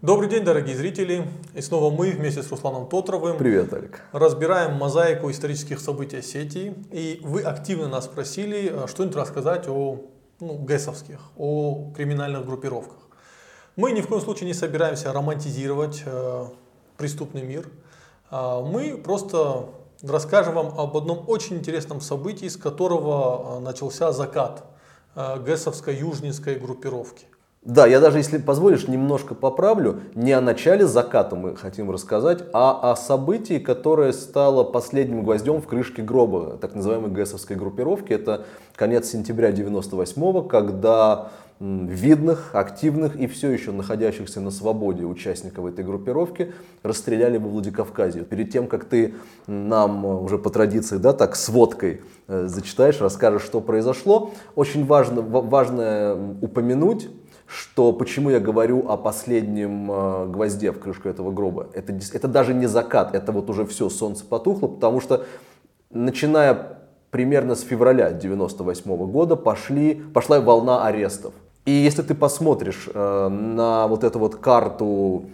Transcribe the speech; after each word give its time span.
Добрый 0.00 0.28
день, 0.28 0.44
дорогие 0.44 0.76
зрители. 0.76 1.26
И 1.54 1.60
снова 1.60 1.92
мы 1.92 2.12
вместе 2.12 2.44
с 2.44 2.50
Русланом 2.52 2.88
Тотровым 2.88 3.36
Привет, 3.36 3.72
Олег. 3.72 4.00
разбираем 4.12 4.76
мозаику 4.76 5.28
исторических 5.28 5.80
событий 5.80 6.18
Осетии. 6.18 6.72
И 6.92 7.18
вы 7.24 7.42
активно 7.42 7.88
нас 7.88 8.06
просили 8.06 8.70
э, 8.72 8.86
что-нибудь 8.86 9.16
рассказать 9.16 9.66
о 9.66 10.00
ну, 10.38 10.54
ГЭСовских, 10.58 11.18
о 11.36 11.90
криминальных 11.96 12.46
группировках. 12.46 13.08
Мы 13.74 13.90
ни 13.90 14.00
в 14.00 14.06
коем 14.06 14.22
случае 14.22 14.46
не 14.46 14.54
собираемся 14.54 15.12
романтизировать 15.12 16.04
э, 16.06 16.44
преступный 16.96 17.42
мир. 17.42 17.68
А 18.30 18.62
мы 18.62 18.96
просто 18.98 19.70
расскажем 20.04 20.54
вам 20.54 20.78
об 20.78 20.96
одном 20.96 21.24
очень 21.26 21.56
интересном 21.56 22.00
событии, 22.00 22.46
с 22.46 22.56
которого 22.56 23.56
э, 23.56 23.60
начался 23.62 24.12
закат 24.12 24.64
э, 25.16 25.40
ГЭСовской 25.40 25.96
южнинской 25.96 26.54
группировки. 26.54 27.26
Да, 27.62 27.86
я 27.86 27.98
даже, 28.00 28.18
если 28.18 28.38
позволишь, 28.38 28.86
немножко 28.86 29.34
поправлю. 29.34 30.00
Не 30.14 30.32
о 30.32 30.40
начале 30.40 30.86
заката 30.86 31.34
мы 31.34 31.56
хотим 31.56 31.90
рассказать, 31.90 32.44
а 32.52 32.92
о 32.92 32.96
событии, 32.96 33.58
которое 33.58 34.12
стало 34.12 34.62
последним 34.62 35.24
гвоздем 35.24 35.60
в 35.60 35.66
крышке 35.66 36.02
гроба 36.02 36.56
так 36.60 36.76
называемой 36.76 37.10
ГЭСовской 37.10 37.56
группировки. 37.56 38.12
Это 38.12 38.46
конец 38.76 39.10
сентября 39.10 39.50
98-го, 39.50 40.42
когда 40.42 41.30
видных, 41.60 42.54
активных 42.54 43.16
и 43.16 43.26
все 43.26 43.50
еще 43.50 43.72
находящихся 43.72 44.40
на 44.40 44.52
свободе 44.52 45.04
участников 45.04 45.66
этой 45.66 45.84
группировки 45.84 46.52
расстреляли 46.84 47.38
во 47.38 47.48
Владикавказе. 47.48 48.20
Перед 48.20 48.52
тем, 48.52 48.68
как 48.68 48.84
ты 48.84 49.14
нам 49.48 50.04
уже 50.04 50.38
по 50.38 50.50
традиции, 50.50 50.98
да, 50.98 51.12
так 51.12 51.34
сводкой 51.34 52.02
э, 52.28 52.46
зачитаешь, 52.46 53.00
расскажешь, 53.00 53.42
что 53.42 53.60
произошло, 53.60 54.30
очень 54.54 54.86
важно, 54.86 55.20
важно 55.20 56.36
упомянуть, 56.40 57.08
что 57.48 57.92
почему 57.94 58.28
я 58.28 58.40
говорю 58.40 58.88
о 58.88 58.98
последнем 58.98 59.90
э, 59.90 60.26
гвозде 60.26 60.70
в 60.70 60.78
крышку 60.78 61.08
этого 61.08 61.32
гроба. 61.32 61.68
Это, 61.72 61.98
это 62.12 62.28
даже 62.28 62.52
не 62.52 62.66
закат, 62.66 63.14
это 63.14 63.32
вот 63.32 63.48
уже 63.48 63.64
все, 63.64 63.88
солнце 63.88 64.24
потухло, 64.26 64.66
потому 64.68 65.00
что 65.00 65.24
начиная 65.90 66.78
примерно 67.10 67.54
с 67.54 67.62
февраля 67.62 68.12
98 68.12 69.10
года 69.10 69.34
пошли, 69.34 69.94
пошла 69.94 70.40
волна 70.40 70.84
арестов. 70.84 71.32
И 71.64 71.70
если 71.70 72.02
ты 72.02 72.14
посмотришь 72.14 72.88
э, 72.92 73.28
на 73.28 73.86
вот 73.88 74.04
эту 74.04 74.18
вот 74.18 74.36
карту 74.36 75.30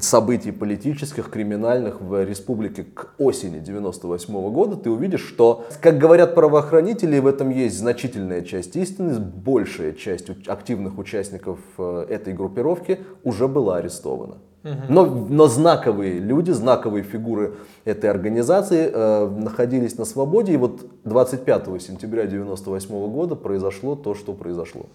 событий 0.00 0.52
политических, 0.52 1.30
криминальных 1.30 2.00
в 2.00 2.24
республике 2.24 2.84
к 2.84 3.14
осени 3.18 3.58
98 3.58 4.34
-го 4.34 4.50
года, 4.50 4.76
ты 4.76 4.90
увидишь, 4.90 5.26
что, 5.26 5.64
как 5.80 5.98
говорят 5.98 6.34
правоохранители, 6.34 7.18
в 7.18 7.26
этом 7.26 7.50
есть 7.50 7.78
значительная 7.78 8.42
часть 8.42 8.76
истины, 8.76 9.18
большая 9.18 9.92
часть 9.92 10.30
активных 10.46 10.98
участников 10.98 11.58
э, 11.78 12.06
этой 12.08 12.32
группировки 12.32 13.00
уже 13.24 13.48
была 13.48 13.78
арестована. 13.78 14.36
Но, 14.62 15.06
но 15.06 15.46
знаковые 15.46 16.18
люди, 16.18 16.50
знаковые 16.50 17.02
фигуры 17.02 17.54
этой 17.86 18.10
организации 18.10 18.90
э, 18.92 19.26
находились 19.26 19.96
на 19.96 20.04
свободе. 20.04 20.52
И 20.52 20.56
вот 20.58 20.84
25 21.04 21.80
сентября 21.80 22.24
1998 22.24 22.94
-го 22.94 23.08
года 23.08 23.36
произошло 23.36 23.94
то, 23.94 24.14
что 24.14 24.34
произошло. 24.34 24.86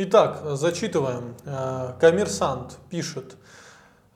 Итак, 0.00 0.42
зачитываем. 0.54 1.34
Э, 1.44 1.92
коммерсант 2.00 2.78
пишет. 2.88 3.36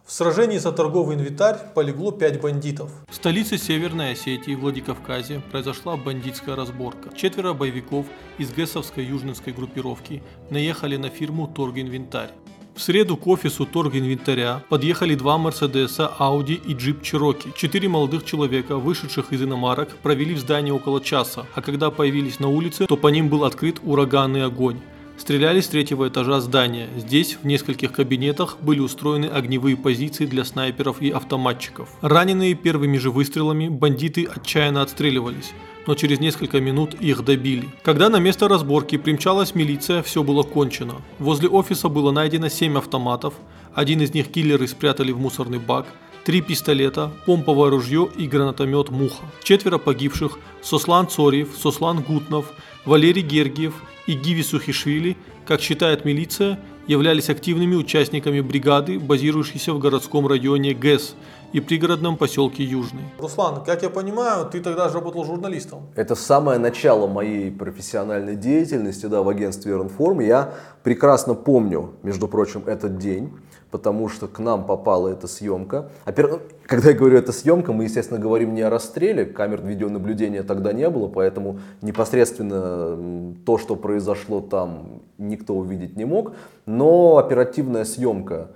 В 0.06 0.12
сражении 0.12 0.58
за 0.58 0.70
торговый 0.70 1.16
инвентарь 1.16 1.58
полегло 1.74 2.12
5 2.12 2.40
бандитов. 2.40 2.92
В 3.08 3.14
столице 3.16 3.58
Северной 3.58 4.12
Осетии, 4.12 4.54
Владикавказе, 4.54 5.42
произошла 5.50 5.96
бандитская 5.96 6.54
разборка. 6.54 7.10
Четверо 7.16 7.52
боевиков 7.52 8.06
из 8.38 8.52
ГЭСовской 8.52 9.04
южнинской 9.04 9.52
группировки 9.52 10.22
наехали 10.50 10.96
на 10.96 11.08
фирму 11.08 11.48
Торгинвентарь. 11.48 12.30
В 12.76 12.80
среду 12.80 13.16
к 13.16 13.26
офису 13.26 13.66
торгинвентаря 13.66 14.62
подъехали 14.68 15.16
два 15.16 15.36
Мерседеса, 15.36 16.06
Ауди 16.16 16.54
и 16.54 16.74
джип 16.74 17.02
Чироки. 17.02 17.52
Четыре 17.56 17.88
молодых 17.88 18.24
человека, 18.24 18.76
вышедших 18.76 19.32
из 19.32 19.42
иномарок, 19.42 19.88
провели 19.96 20.34
в 20.34 20.38
здании 20.38 20.70
около 20.70 21.00
часа, 21.00 21.44
а 21.56 21.60
когда 21.60 21.90
появились 21.90 22.38
на 22.38 22.48
улице, 22.48 22.86
то 22.86 22.96
по 22.96 23.08
ним 23.08 23.28
был 23.28 23.44
открыт 23.44 23.80
ураганный 23.82 24.44
огонь. 24.44 24.80
Стреляли 25.16 25.60
с 25.60 25.68
третьего 25.68 26.08
этажа 26.08 26.40
здания. 26.40 26.88
Здесь, 26.96 27.38
в 27.42 27.46
нескольких 27.46 27.92
кабинетах, 27.92 28.58
были 28.60 28.80
устроены 28.80 29.26
огневые 29.26 29.76
позиции 29.76 30.26
для 30.26 30.44
снайперов 30.44 31.00
и 31.00 31.10
автоматчиков. 31.10 31.88
Раненые 32.00 32.54
первыми 32.54 32.98
же 32.98 33.10
выстрелами, 33.10 33.68
бандиты 33.68 34.24
отчаянно 34.24 34.82
отстреливались 34.82 35.52
но 35.86 35.94
через 35.94 36.20
несколько 36.20 36.60
минут 36.60 36.94
их 36.94 37.24
добили. 37.24 37.68
Когда 37.82 38.08
на 38.08 38.20
место 38.20 38.46
разборки 38.46 38.98
примчалась 38.98 39.54
милиция, 39.56 40.02
все 40.02 40.22
было 40.22 40.42
кончено. 40.44 40.94
Возле 41.18 41.48
офиса 41.48 41.88
было 41.88 42.12
найдено 42.12 42.48
7 42.48 42.78
автоматов, 42.78 43.34
один 43.74 44.00
из 44.02 44.14
них 44.14 44.30
киллеры 44.30 44.68
спрятали 44.68 45.12
в 45.12 45.18
мусорный 45.18 45.58
бак, 45.58 45.86
три 46.24 46.40
пистолета, 46.40 47.10
помповое 47.26 47.70
ружье 47.70 48.08
и 48.16 48.26
гранатомет 48.26 48.90
«Муха». 48.90 49.24
Четверо 49.42 49.78
погибших– 49.78 50.38
Сослан 50.62 51.08
Цорьев, 51.08 51.48
Сослан 51.58 52.02
Гутнов, 52.02 52.52
Валерий 52.84 53.22
Гергиев 53.22 53.74
и 54.06 54.14
Гиви 54.14 54.42
Сухишвили, 54.42 55.16
как 55.46 55.60
считает 55.60 56.04
милиция, 56.04 56.58
являлись 56.86 57.30
активными 57.30 57.74
участниками 57.76 58.40
бригады, 58.40 58.98
базирующейся 58.98 59.72
в 59.72 59.78
городском 59.78 60.26
районе 60.26 60.74
ГЭС 60.74 61.14
и 61.52 61.60
пригородном 61.60 62.16
поселке 62.16 62.64
Южный. 62.64 63.04
Руслан, 63.18 63.62
как 63.64 63.82
я 63.82 63.90
понимаю, 63.90 64.46
ты 64.46 64.60
тогда 64.60 64.88
же 64.88 64.94
работал 64.94 65.24
журналистом. 65.24 65.82
Это 65.94 66.14
самое 66.14 66.58
начало 66.58 67.06
моей 67.06 67.50
профессиональной 67.50 68.36
деятельности 68.36 69.06
да, 69.06 69.22
в 69.22 69.28
агентстве 69.28 69.76
Ранформ. 69.76 70.20
Я 70.20 70.54
прекрасно 70.82 71.34
помню, 71.34 71.92
между 72.02 72.28
прочим, 72.28 72.62
этот 72.66 72.98
день 72.98 73.32
потому 73.72 74.10
что 74.10 74.28
к 74.28 74.38
нам 74.38 74.66
попала 74.66 75.08
эта 75.08 75.26
съемка. 75.26 75.88
Ну, 76.06 76.40
когда 76.66 76.90
я 76.90 76.94
говорю 76.94 77.16
«эта 77.16 77.32
съемка», 77.32 77.72
мы, 77.72 77.84
естественно, 77.84 78.20
говорим 78.20 78.54
не 78.54 78.60
о 78.60 78.68
расстреле, 78.68 79.24
камер 79.24 79.62
видеонаблюдения 79.62 80.42
тогда 80.42 80.74
не 80.74 80.88
было, 80.90 81.08
поэтому 81.08 81.58
непосредственно 81.80 83.34
то, 83.46 83.56
что 83.56 83.74
произошло 83.74 84.40
там, 84.40 85.00
никто 85.16 85.54
увидеть 85.54 85.96
не 85.96 86.04
мог. 86.04 86.34
Но 86.66 87.16
оперативная 87.16 87.84
съемка 87.84 88.50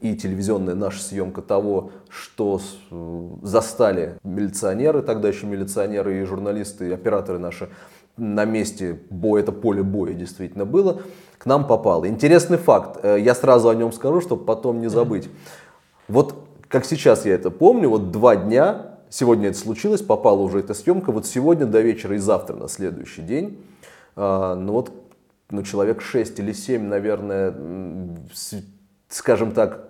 и 0.00 0.14
телевизионная 0.14 0.74
наша 0.74 1.02
съемка 1.02 1.42
того, 1.42 1.90
что 2.08 2.60
застали 3.42 4.18
милиционеры, 4.22 5.02
тогда 5.02 5.28
еще 5.28 5.46
милиционеры 5.46 6.20
и 6.20 6.24
журналисты, 6.24 6.88
и 6.88 6.92
операторы 6.92 7.38
наши 7.38 7.68
на 8.16 8.44
месте 8.44 9.00
боя, 9.10 9.42
это 9.42 9.52
поле 9.52 9.82
боя 9.82 10.12
действительно 10.12 10.64
было, 10.64 11.02
к 11.38 11.46
нам 11.46 11.66
попало. 11.66 12.06
Интересный 12.06 12.58
факт, 12.58 13.00
э, 13.02 13.18
я 13.20 13.34
сразу 13.34 13.68
о 13.70 13.74
нем 13.74 13.92
скажу, 13.92 14.20
чтобы 14.20 14.44
потом 14.44 14.80
не 14.80 14.88
забыть. 14.88 15.28
Вот 16.08 16.34
как 16.68 16.84
сейчас 16.84 17.24
я 17.24 17.34
это 17.34 17.50
помню, 17.50 17.88
вот 17.88 18.10
два 18.10 18.36
дня, 18.36 18.98
сегодня 19.08 19.48
это 19.48 19.58
случилось, 19.58 20.02
попала 20.02 20.40
уже 20.40 20.60
эта 20.60 20.74
съемка, 20.74 21.12
вот 21.12 21.26
сегодня 21.26 21.66
до 21.66 21.80
вечера 21.80 22.14
и 22.14 22.18
завтра 22.18 22.56
на 22.56 22.68
следующий 22.68 23.22
день, 23.22 23.58
а, 24.16 24.54
ну 24.54 24.72
вот 24.74 24.92
ну, 25.50 25.62
человек 25.62 26.00
6 26.00 26.38
или 26.38 26.52
7, 26.52 26.82
наверное, 26.82 27.54
скажем 29.10 29.52
так, 29.52 29.88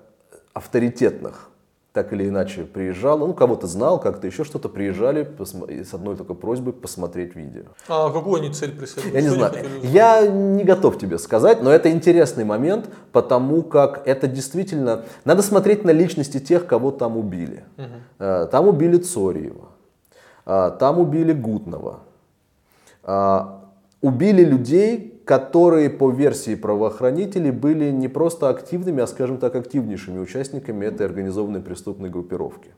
авторитетных 0.52 1.50
так 1.92 2.12
или 2.12 2.28
иначе 2.28 2.62
приезжала, 2.62 3.26
ну, 3.26 3.34
кого-то 3.34 3.66
знал, 3.66 4.00
как-то 4.00 4.26
еще 4.26 4.44
что-то, 4.44 4.68
приезжали 4.68 5.28
с 5.40 5.92
одной 5.92 6.16
только 6.16 6.34
просьбой 6.34 6.72
посмотреть 6.72 7.34
видео. 7.34 7.64
А 7.88 8.12
какую 8.12 8.36
они 8.36 8.52
цель 8.52 8.70
преследуют? 8.70 9.14
Я 9.14 9.22
не 9.22 9.28
знаю. 9.28 9.54
Я 9.82 10.26
не 10.28 10.62
готов 10.62 10.98
тебе 10.98 11.18
сказать, 11.18 11.62
но 11.62 11.72
это 11.72 11.90
интересный 11.90 12.44
момент, 12.44 12.88
потому 13.10 13.62
как 13.62 14.06
это 14.06 14.28
действительно... 14.28 15.04
Надо 15.24 15.42
смотреть 15.42 15.84
на 15.84 15.90
личности 15.90 16.38
тех, 16.38 16.66
кого 16.66 16.92
там 16.92 17.16
убили. 17.16 17.64
Угу. 17.76 18.46
Там 18.52 18.68
убили 18.68 18.98
Цориева, 18.98 19.70
а, 20.46 20.70
там 20.70 21.00
убили 21.00 21.32
Гутного, 21.32 22.00
а, 23.02 23.64
убили 24.00 24.44
людей, 24.44 25.09
которые 25.24 25.90
по 25.90 26.10
версии 26.10 26.54
правоохранителей 26.54 27.50
были 27.50 27.90
не 27.90 28.08
просто 28.08 28.48
активными, 28.48 29.02
а, 29.02 29.06
скажем 29.06 29.38
так, 29.38 29.54
активнейшими 29.54 30.18
участниками 30.18 30.86
этой 30.86 31.06
организованной 31.06 31.60
преступной 31.60 32.10
группировки. 32.10 32.70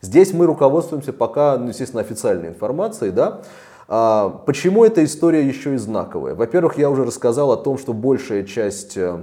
Здесь 0.00 0.32
мы 0.32 0.46
руководствуемся 0.46 1.12
пока, 1.12 1.56
ну, 1.58 1.68
естественно, 1.68 2.02
официальной 2.02 2.48
информацией, 2.48 3.10
да, 3.10 3.42
а, 3.88 4.28
Почему 4.28 4.84
эта 4.84 5.02
история 5.02 5.46
еще 5.46 5.74
и 5.74 5.78
знаковая? 5.78 6.34
Во-первых, 6.34 6.76
я 6.78 6.90
уже 6.90 7.04
рассказал 7.04 7.52
о 7.52 7.56
том, 7.56 7.78
что 7.78 7.94
большая 7.94 8.44
часть 8.44 8.98
э, 8.98 9.22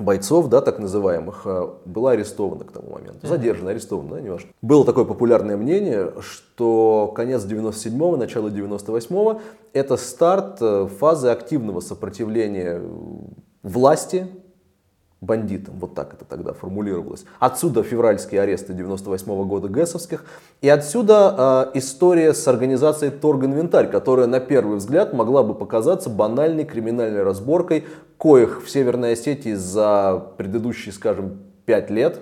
бойцов, 0.00 0.48
да, 0.48 0.60
так 0.60 0.78
называемых, 0.78 1.42
э, 1.44 1.68
была 1.84 2.12
арестована 2.12 2.64
к 2.64 2.72
тому 2.72 2.90
моменту. 2.92 3.26
Задержана, 3.26 3.70
арестована, 3.70 4.16
да, 4.16 4.20
неважно. 4.20 4.50
Было 4.62 4.84
такое 4.84 5.04
популярное 5.04 5.56
мнение, 5.56 6.12
что 6.20 7.12
конец 7.14 7.44
97-го, 7.44 8.16
начало 8.16 8.48
98-го– 8.48 9.40
это 9.72 9.96
старт 9.96 10.58
э, 10.60 10.88
фазы 10.98 11.28
активного 11.28 11.80
сопротивления 11.80 12.82
власти 13.62 14.26
бандитам, 15.20 15.74
вот 15.78 15.94
так 15.94 16.14
это 16.14 16.24
тогда 16.24 16.52
формулировалось. 16.52 17.24
Отсюда 17.38 17.82
февральские 17.82 18.40
аресты 18.40 18.72
98 18.72 19.44
года 19.44 19.68
ГЭСовских, 19.68 20.24
и 20.62 20.68
отсюда 20.68 21.70
э, 21.74 21.78
история 21.78 22.32
с 22.32 22.48
организацией 22.48 23.10
Торгинвентарь, 23.10 23.90
которая 23.90 24.26
на 24.26 24.40
первый 24.40 24.78
взгляд 24.78 25.12
могла 25.12 25.42
бы 25.42 25.54
показаться 25.54 26.08
банальной 26.08 26.64
криминальной 26.64 27.22
разборкой, 27.22 27.84
коих 28.18 28.64
в 28.64 28.70
Северной 28.70 29.12
Осетии 29.12 29.54
за 29.54 30.24
предыдущие, 30.36 30.92
скажем, 30.92 31.38
пять 31.66 31.90
лет 31.90 32.20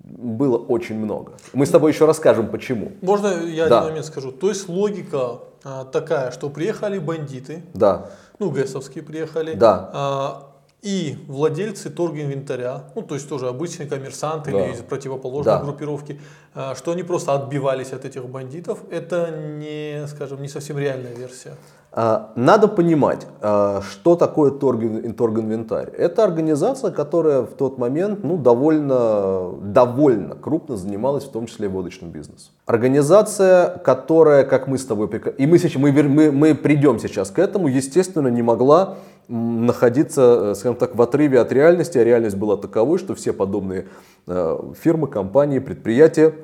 было 0.00 0.58
очень 0.58 0.98
много. 0.98 1.32
Мы 1.52 1.66
с 1.66 1.70
тобой 1.70 1.92
еще 1.92 2.04
расскажем, 2.04 2.48
почему. 2.48 2.92
Можно 3.00 3.42
я 3.46 3.68
да. 3.68 3.78
один 3.78 3.90
момент 3.90 4.06
скажу? 4.06 4.32
То 4.32 4.48
есть 4.48 4.68
логика 4.68 5.38
а, 5.64 5.84
такая, 5.84 6.30
что 6.30 6.50
приехали 6.50 6.98
бандиты, 6.98 7.62
да. 7.72 8.10
ну, 8.38 8.50
ГЭСовские 8.50 9.02
приехали, 9.02 9.54
да. 9.54 9.90
а, 9.92 10.53
и 10.84 11.16
владельцы 11.28 11.88
торгинвентаря, 11.88 12.84
ну 12.94 13.02
то 13.02 13.14
есть 13.14 13.28
тоже 13.28 13.48
обычные 13.48 13.88
коммерсанты 13.88 14.52
да. 14.52 14.66
или 14.66 14.74
из 14.74 14.80
противоположной 14.80 15.54
да. 15.54 15.62
группировки, 15.62 16.20
а, 16.54 16.74
что 16.74 16.92
они 16.92 17.02
просто 17.02 17.32
отбивались 17.32 17.92
от 17.92 18.04
этих 18.04 18.28
бандитов, 18.28 18.80
это 18.90 19.30
не, 19.30 20.06
скажем, 20.08 20.42
не 20.42 20.48
совсем 20.48 20.78
реальная 20.78 21.14
версия. 21.14 21.54
А, 21.96 22.32
надо 22.34 22.66
понимать, 22.66 23.26
а, 23.40 23.80
что 23.80 24.16
такое 24.16 24.50
торгинвентарь. 24.50 25.90
Это 25.90 26.24
организация, 26.24 26.90
которая 26.90 27.42
в 27.42 27.54
тот 27.54 27.78
момент 27.78 28.24
ну, 28.24 28.36
довольно, 28.36 29.52
довольно 29.62 30.34
крупно 30.34 30.76
занималась 30.76 31.24
в 31.24 31.30
том 31.30 31.46
числе 31.46 31.68
водочным 31.68 32.10
бизнесом. 32.10 32.52
Организация, 32.66 33.78
которая, 33.78 34.44
как 34.44 34.66
мы 34.66 34.76
с 34.76 34.84
тобой, 34.84 35.08
и 35.38 35.46
мы, 35.46 35.58
сейчас, 35.58 35.80
мы, 35.80 35.92
мы, 35.92 36.32
мы 36.32 36.54
придем 36.56 36.98
сейчас 36.98 37.30
к 37.30 37.38
этому, 37.38 37.68
естественно, 37.68 38.28
не 38.28 38.42
могла 38.42 38.96
находиться, 39.28 40.52
э, 40.52 40.54
скажем 40.54 40.76
так, 40.76 40.94
в 40.94 41.02
отрыве 41.02 41.40
от 41.40 41.52
реальности, 41.52 41.98
а 41.98 42.04
реальность 42.04 42.36
была 42.36 42.56
таковой, 42.56 42.98
что 42.98 43.14
все 43.14 43.32
подобные 43.32 43.86
э, 44.26 44.58
фирмы, 44.80 45.08
компании, 45.08 45.58
предприятия 45.58 46.34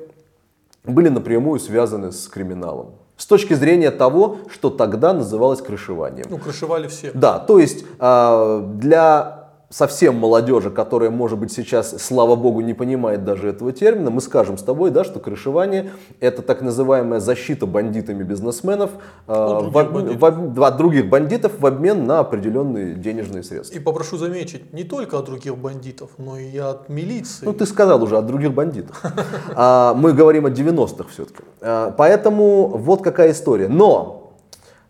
были 0.83 1.09
напрямую 1.09 1.59
связаны 1.59 2.11
с 2.11 2.27
криминалом. 2.27 2.95
С 3.17 3.25
точки 3.27 3.53
зрения 3.53 3.91
того, 3.91 4.39
что 4.49 4.71
тогда 4.71 5.13
называлось 5.13 5.61
крышеванием. 5.61 6.25
Ну, 6.29 6.39
крышевали 6.39 6.87
все. 6.87 7.11
Да, 7.13 7.37
то 7.37 7.59
есть 7.59 7.85
э, 7.99 8.63
для 8.75 9.40
совсем 9.71 10.15
молодежи, 10.15 10.69
которая, 10.69 11.09
может 11.09 11.39
быть, 11.39 11.51
сейчас, 11.51 11.97
слава 11.97 12.35
богу, 12.35 12.61
не 12.61 12.73
понимает 12.73 13.23
даже 13.23 13.47
этого 13.47 13.71
термина, 13.71 14.11
мы 14.11 14.21
скажем 14.21 14.57
с 14.57 14.63
тобой, 14.63 14.91
да, 14.91 15.03
что 15.03 15.19
крышевание– 15.19 15.91
это 16.19 16.41
так 16.41 16.61
называемая 16.61 17.19
защита 17.19 17.65
бандитами 17.65 18.23
бизнесменов 18.23 18.91
э, 19.27 19.33
от, 19.33 19.71
других 19.71 19.71
в, 19.71 19.93
бандитов. 19.93 20.57
В, 20.57 20.63
от 20.63 20.77
других 20.77 21.09
бандитов 21.09 21.51
в 21.59 21.65
обмен 21.65 22.05
на 22.05 22.19
определенные 22.19 22.93
денежные 22.95 23.43
средства. 23.43 23.75
И 23.75 23.79
попрошу 23.79 24.17
заметить, 24.17 24.73
не 24.73 24.83
только 24.83 25.17
от 25.17 25.25
других 25.25 25.57
бандитов, 25.57 26.11
но 26.17 26.37
и 26.37 26.57
от 26.57 26.89
милиции. 26.89 27.45
Ну, 27.45 27.53
ты 27.53 27.65
сказал 27.65 28.03
уже, 28.03 28.17
от 28.17 28.25
других 28.27 28.53
бандитов. 28.53 29.01
А, 29.53 29.93
мы 29.93 30.13
говорим 30.13 30.45
о 30.45 30.49
90-х 30.49 31.09
все-таки. 31.11 31.43
А, 31.61 31.91
поэтому 31.91 32.67
вот 32.67 33.01
какая 33.01 33.31
история. 33.31 33.67
Но, 33.67 34.33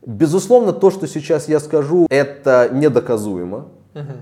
безусловно, 0.06 0.72
то, 0.72 0.92
что 0.92 1.08
сейчас 1.08 1.48
я 1.48 1.60
скажу, 1.60 2.08
это 2.10 2.70
недоказуемо. 2.72 3.68
Угу. 3.94 4.14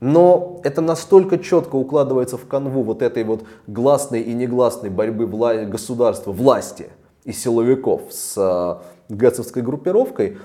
Но 0.00 0.60
это 0.62 0.80
настолько 0.80 1.38
четко 1.38 1.76
укладывается 1.76 2.36
в 2.36 2.46
канву 2.46 2.82
вот 2.82 3.02
этой 3.02 3.24
вот 3.24 3.44
гласной 3.66 4.20
и 4.20 4.32
негласной 4.32 4.90
борьбы 4.90 5.24
вла- 5.24 5.64
государства, 5.64 6.30
власти 6.30 6.90
и 7.24 7.32
силовиков 7.32 8.02
с 8.10 8.34
э, 8.36 9.12
гэцевской 9.12 9.62
группировкой, 9.62 10.38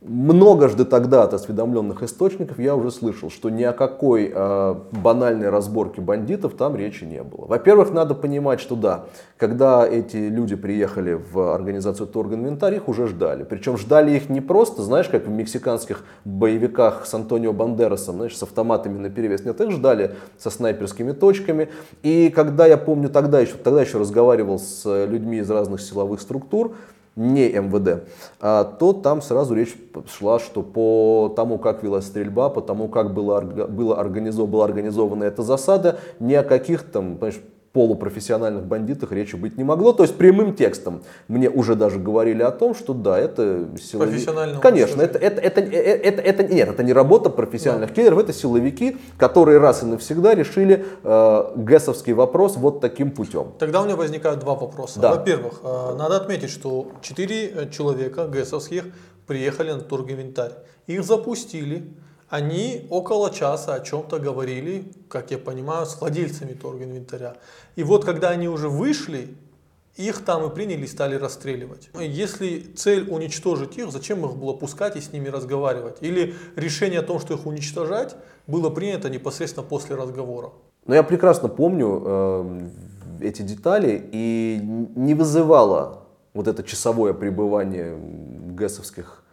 Многожды 0.00 0.84
тогда 0.84 1.24
от 1.24 1.34
осведомленных 1.34 2.04
источников 2.04 2.60
я 2.60 2.76
уже 2.76 2.92
слышал, 2.92 3.30
что 3.30 3.50
ни 3.50 3.64
о 3.64 3.72
какой 3.72 4.30
э, 4.32 4.74
банальной 4.92 5.48
разборке 5.48 6.00
бандитов 6.00 6.54
там 6.54 6.76
речи 6.76 7.02
не 7.02 7.20
было. 7.24 7.46
Во-первых, 7.46 7.92
надо 7.92 8.14
понимать, 8.14 8.60
что 8.60 8.76
да, 8.76 9.06
когда 9.36 9.84
эти 9.84 10.16
люди 10.16 10.54
приехали 10.54 11.14
в 11.14 11.52
организацию 11.52 12.06
Торгинвентарь, 12.06 12.76
их 12.76 12.88
уже 12.88 13.08
ждали. 13.08 13.42
Причем 13.42 13.76
ждали 13.76 14.12
их 14.12 14.28
не 14.28 14.40
просто, 14.40 14.82
знаешь, 14.82 15.08
как 15.08 15.26
в 15.26 15.30
мексиканских 15.30 16.04
боевиках 16.24 17.04
с 17.04 17.12
Антонио 17.14 17.52
Бандерасом, 17.52 18.16
знаешь, 18.18 18.36
с 18.36 18.42
автоматами 18.44 18.98
на 18.98 19.10
перевес. 19.10 19.44
Нет, 19.44 19.60
их 19.60 19.72
ждали 19.72 20.14
со 20.38 20.50
снайперскими 20.50 21.10
точками. 21.10 21.70
И 22.04 22.30
когда 22.30 22.66
я 22.66 22.76
помню, 22.76 23.08
тогда 23.08 23.40
еще, 23.40 23.54
тогда 23.54 23.82
еще 23.82 23.98
разговаривал 23.98 24.60
с 24.60 24.84
людьми 25.06 25.38
из 25.38 25.50
разных 25.50 25.80
силовых 25.80 26.20
структур, 26.20 26.76
не 27.18 27.50
МВД, 27.50 28.04
а, 28.40 28.64
то 28.64 28.92
там 28.92 29.20
сразу 29.20 29.54
речь 29.54 29.76
шла, 30.06 30.38
что 30.38 30.62
по 30.62 31.32
тому, 31.34 31.58
как 31.58 31.82
велась 31.82 32.06
стрельба, 32.06 32.48
по 32.48 32.60
тому, 32.60 32.88
как 32.88 33.12
было, 33.12 33.40
было 33.40 33.98
организована, 33.98 34.52
была 34.52 34.64
организована 34.64 35.24
эта 35.24 35.42
засада, 35.42 35.98
ни 36.20 36.34
о 36.34 36.44
каких 36.44 36.84
там, 36.84 37.16
понимаешь, 37.16 37.42
полупрофессиональных 37.72 38.64
бандитах 38.64 39.12
речи 39.12 39.36
быть 39.36 39.56
не 39.56 39.64
могло. 39.64 39.92
То 39.92 40.02
есть 40.02 40.16
прямым 40.16 40.54
текстом 40.54 41.02
мне 41.28 41.50
уже 41.50 41.74
даже 41.74 41.98
говорили 41.98 42.42
о 42.42 42.50
том, 42.50 42.74
что 42.74 42.94
да, 42.94 43.18
это 43.18 43.68
силовики. 43.80 44.26
Конечно, 44.60 45.02
это, 45.02 45.18
это, 45.18 45.40
это, 45.40 45.60
это, 45.60 46.22
это, 46.22 46.42
нет, 46.42 46.68
это 46.68 46.82
не 46.82 46.92
работа 46.92 47.30
профессиональных 47.30 47.90
да. 47.90 47.94
киллеров, 47.94 48.18
это 48.18 48.32
силовики, 48.32 48.96
которые 49.16 49.58
раз 49.58 49.82
и 49.82 49.86
навсегда 49.86 50.34
решили 50.34 50.84
э, 51.02 51.52
ГЭСовский 51.56 52.12
вопрос 52.12 52.56
вот 52.56 52.80
таким 52.80 53.10
путем. 53.10 53.52
Тогда 53.58 53.82
у 53.82 53.84
меня 53.84 53.96
возникают 53.96 54.40
два 54.40 54.54
вопроса. 54.54 55.00
Да. 55.00 55.14
Во-первых, 55.14 55.60
э, 55.62 55.94
надо 55.96 56.16
отметить, 56.16 56.50
что 56.50 56.88
четыре 57.02 57.48
э, 57.48 57.70
человека 57.70 58.26
ГЭСовских 58.26 58.84
приехали 59.26 59.72
на 59.72 59.80
торговинтарь. 59.80 60.52
Их 60.86 61.04
запустили, 61.04 61.92
они 62.28 62.86
около 62.90 63.30
часа 63.30 63.74
о 63.74 63.80
чем-то 63.80 64.18
говорили, 64.18 64.92
как 65.08 65.30
я 65.30 65.38
понимаю, 65.38 65.86
с 65.86 66.00
владельцами 66.00 66.52
торгинвентаря. 66.52 67.36
И 67.76 67.82
вот 67.82 68.04
когда 68.04 68.30
они 68.30 68.48
уже 68.48 68.68
вышли, 68.68 69.34
их 69.96 70.24
там 70.24 70.46
и 70.46 70.54
приняли 70.54 70.84
и 70.84 70.86
стали 70.86 71.16
расстреливать. 71.16 71.90
Если 71.98 72.60
цель 72.60 73.10
уничтожить 73.10 73.76
их, 73.78 73.90
зачем 73.90 74.24
их 74.24 74.36
было 74.36 74.52
пускать 74.52 74.96
и 74.96 75.00
с 75.00 75.12
ними 75.12 75.28
разговаривать? 75.28 75.96
Или 76.00 76.34
решение 76.54 77.00
о 77.00 77.02
том, 77.02 77.18
что 77.18 77.34
их 77.34 77.46
уничтожать, 77.46 78.14
было 78.46 78.70
принято 78.70 79.10
непосредственно 79.10 79.66
после 79.66 79.96
разговора? 79.96 80.52
Но 80.86 80.94
я 80.94 81.02
прекрасно 81.02 81.48
помню 81.48 82.02
э, 82.04 82.60
эти 83.20 83.42
детали 83.42 84.08
и 84.12 84.60
не 84.94 85.14
вызывало 85.14 86.04
вот 86.32 86.46
это 86.46 86.62
часовое 86.62 87.12
пребывание 87.12 87.98
гэсовских 88.54 89.24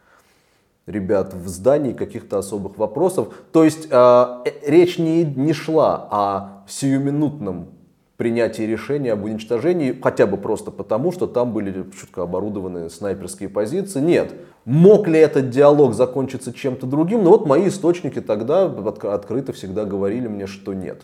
ребят 0.88 1.34
в 1.34 1.48
здании 1.48 1.94
каких-то 1.94 2.38
особых 2.38 2.78
вопросов. 2.78 3.34
То 3.52 3.64
есть 3.64 3.88
э, 3.90 3.96
э, 4.46 4.52
речь 4.66 4.98
не, 4.98 5.24
не 5.24 5.54
шла 5.54 6.08
о 6.12 6.64
сиюминутном 6.68 7.70
принятии 8.18 8.64
решения 8.64 9.12
об 9.12 9.26
уничтожении, 9.26 9.98
хотя 10.02 10.26
бы 10.26 10.38
просто 10.38 10.72
потому, 10.72 11.12
что 11.12 11.28
там 11.28 11.52
были 11.52 11.86
чутко 12.00 12.24
оборудованы 12.24 12.90
снайперские 12.90 13.50
позиции. 13.50 14.00
Нет. 14.00 14.34
Мог 14.64 15.08
ли 15.08 15.20
этот 15.20 15.50
диалог 15.50 15.94
закончиться 15.94 16.54
чем-то 16.54 16.86
другим? 16.86 17.24
Ну 17.24 17.32
вот 17.32 17.46
мои 17.46 17.68
источники 17.68 18.22
тогда 18.22 18.66
открыто 18.66 19.54
всегда 19.54 19.86
говорили 19.86 20.28
мне, 20.28 20.48
что 20.48 20.74
нет. 20.74 21.02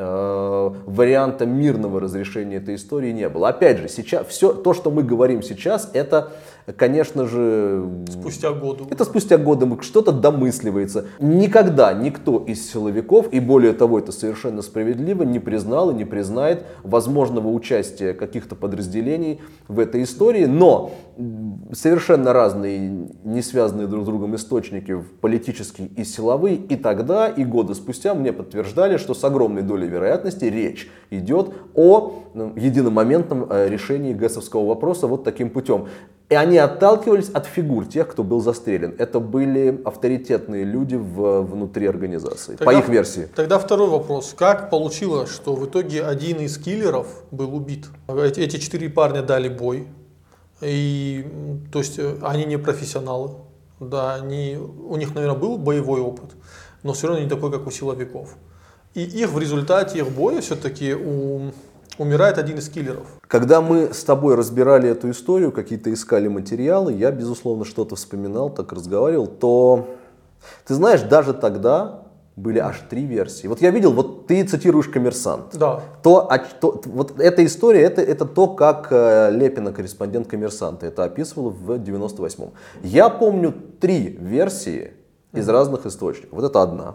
Э, 0.00 0.70
варианта 0.86 1.44
мирного 1.44 2.00
разрешения 2.00 2.56
этой 2.56 2.74
истории 2.76 3.12
не 3.12 3.28
было. 3.28 3.48
Опять 3.48 3.78
же, 3.78 3.88
сейчас 3.88 4.26
все 4.26 4.52
то, 4.52 4.72
что 4.72 4.90
мы 4.90 5.02
говорим 5.02 5.42
сейчас, 5.42 5.90
это 5.92 6.32
конечно 6.76 7.26
же... 7.26 7.88
Спустя 8.08 8.52
годы. 8.52 8.84
Это 8.90 9.04
спустя 9.04 9.38
годы 9.38 9.68
что-то 9.82 10.12
домысливается. 10.12 11.06
Никогда 11.20 11.92
никто 11.92 12.44
из 12.46 12.70
силовиков, 12.70 13.32
и 13.32 13.40
более 13.40 13.72
того, 13.72 13.98
это 13.98 14.12
совершенно 14.12 14.62
справедливо, 14.62 15.22
не 15.22 15.38
признал 15.38 15.90
и 15.90 15.94
не 15.94 16.04
признает 16.04 16.64
возможного 16.82 17.48
участия 17.48 18.12
каких-то 18.12 18.54
подразделений 18.54 19.40
в 19.68 19.78
этой 19.78 20.02
истории. 20.02 20.46
Но 20.46 20.92
совершенно 21.72 22.32
разные, 22.32 23.08
не 23.24 23.42
связанные 23.42 23.86
друг 23.86 24.04
с 24.04 24.06
другом 24.06 24.36
источники, 24.36 25.02
политические 25.20 25.88
и 25.88 26.04
силовые, 26.04 26.56
и 26.56 26.76
тогда, 26.76 27.28
и 27.28 27.44
годы 27.44 27.74
спустя 27.74 28.14
мне 28.14 28.32
подтверждали, 28.32 28.96
что 28.96 29.14
с 29.14 29.24
огромной 29.24 29.62
долей 29.62 29.88
вероятности 29.88 30.44
речь 30.44 30.90
идет 31.10 31.50
о 31.74 32.22
единомоментном 32.56 33.46
э, 33.50 33.68
решении 33.68 34.12
ГЭСовского 34.12 34.66
вопроса 34.66 35.06
вот 35.06 35.24
таким 35.24 35.50
путем. 35.50 35.88
И 36.28 36.34
они 36.34 36.58
отталкивались 36.58 37.30
от 37.30 37.46
фигур 37.46 37.86
тех, 37.86 38.08
кто 38.08 38.22
был 38.22 38.40
застрелен. 38.40 38.94
Это 38.98 39.18
были 39.18 39.80
авторитетные 39.84 40.64
люди 40.64 40.94
в, 40.94 41.40
внутри 41.40 41.86
организации, 41.86 42.56
тогда, 42.56 42.66
по 42.66 42.78
их 42.78 42.88
версии. 42.88 43.28
Тогда 43.34 43.58
второй 43.58 43.88
вопрос. 43.88 44.34
Как 44.36 44.68
получилось, 44.68 45.30
что 45.30 45.54
в 45.54 45.66
итоге 45.66 46.04
один 46.04 46.40
из 46.40 46.58
киллеров 46.58 47.06
был 47.30 47.54
убит? 47.54 47.86
Эти, 48.08 48.40
эти 48.40 48.58
четыре 48.58 48.90
парня 48.90 49.22
дали 49.22 49.48
бой. 49.48 49.88
И, 50.60 51.26
то 51.72 51.78
есть 51.78 51.98
э, 51.98 52.16
они 52.22 52.44
не 52.44 52.58
профессионалы. 52.58 53.30
Да, 53.80 54.16
они, 54.16 54.56
у 54.58 54.96
них, 54.96 55.14
наверное, 55.14 55.38
был 55.38 55.56
боевой 55.56 56.00
опыт, 56.00 56.32
но 56.82 56.92
все 56.92 57.06
равно 57.06 57.22
не 57.22 57.28
такой, 57.28 57.52
как 57.52 57.66
у 57.66 57.70
силовиков. 57.70 58.36
И 58.94 59.02
их 59.02 59.30
в 59.30 59.38
результате 59.38 59.98
их 59.98 60.10
боя 60.10 60.40
все-таки 60.40 60.94
у 60.94 61.52
умирает 61.98 62.38
один 62.38 62.58
из 62.58 62.68
киллеров. 62.68 63.06
Когда 63.26 63.60
мы 63.60 63.92
с 63.92 64.04
тобой 64.04 64.34
разбирали 64.34 64.88
эту 64.88 65.10
историю, 65.10 65.52
какие-то 65.52 65.92
искали 65.92 66.28
материалы, 66.28 66.92
я, 66.92 67.10
безусловно, 67.10 67.64
что-то 67.64 67.96
вспоминал, 67.96 68.50
так 68.50 68.72
разговаривал, 68.72 69.26
то, 69.26 69.88
ты 70.66 70.74
знаешь, 70.74 71.02
даже 71.02 71.34
тогда 71.34 72.02
были 72.38 72.60
аж 72.60 72.82
три 72.88 73.04
версии. 73.04 73.48
Вот 73.48 73.60
я 73.60 73.70
видел, 73.70 73.92
вот 73.92 74.28
ты 74.28 74.44
цитируешь 74.44 74.88
«Коммерсант». 74.88 75.56
Да. 75.56 75.80
То, 76.02 76.30
а, 76.30 76.38
то, 76.38 76.80
вот 76.86 77.18
эта 77.18 77.44
история, 77.44 77.82
это, 77.82 78.00
это 78.00 78.24
то, 78.24 78.46
как 78.46 78.88
э, 78.90 79.30
Лепина, 79.32 79.72
корреспондент 79.72 80.28
«Коммерсанта», 80.28 80.86
это 80.86 81.04
описывал 81.04 81.50
в 81.50 81.72
98-м. 81.72 82.52
Я 82.82 83.08
помню 83.08 83.52
три 83.80 84.16
версии 84.20 84.92
из 85.32 85.48
разных 85.48 85.84
источников. 85.84 86.32
Вот 86.32 86.44
это 86.44 86.62
одна. 86.62 86.94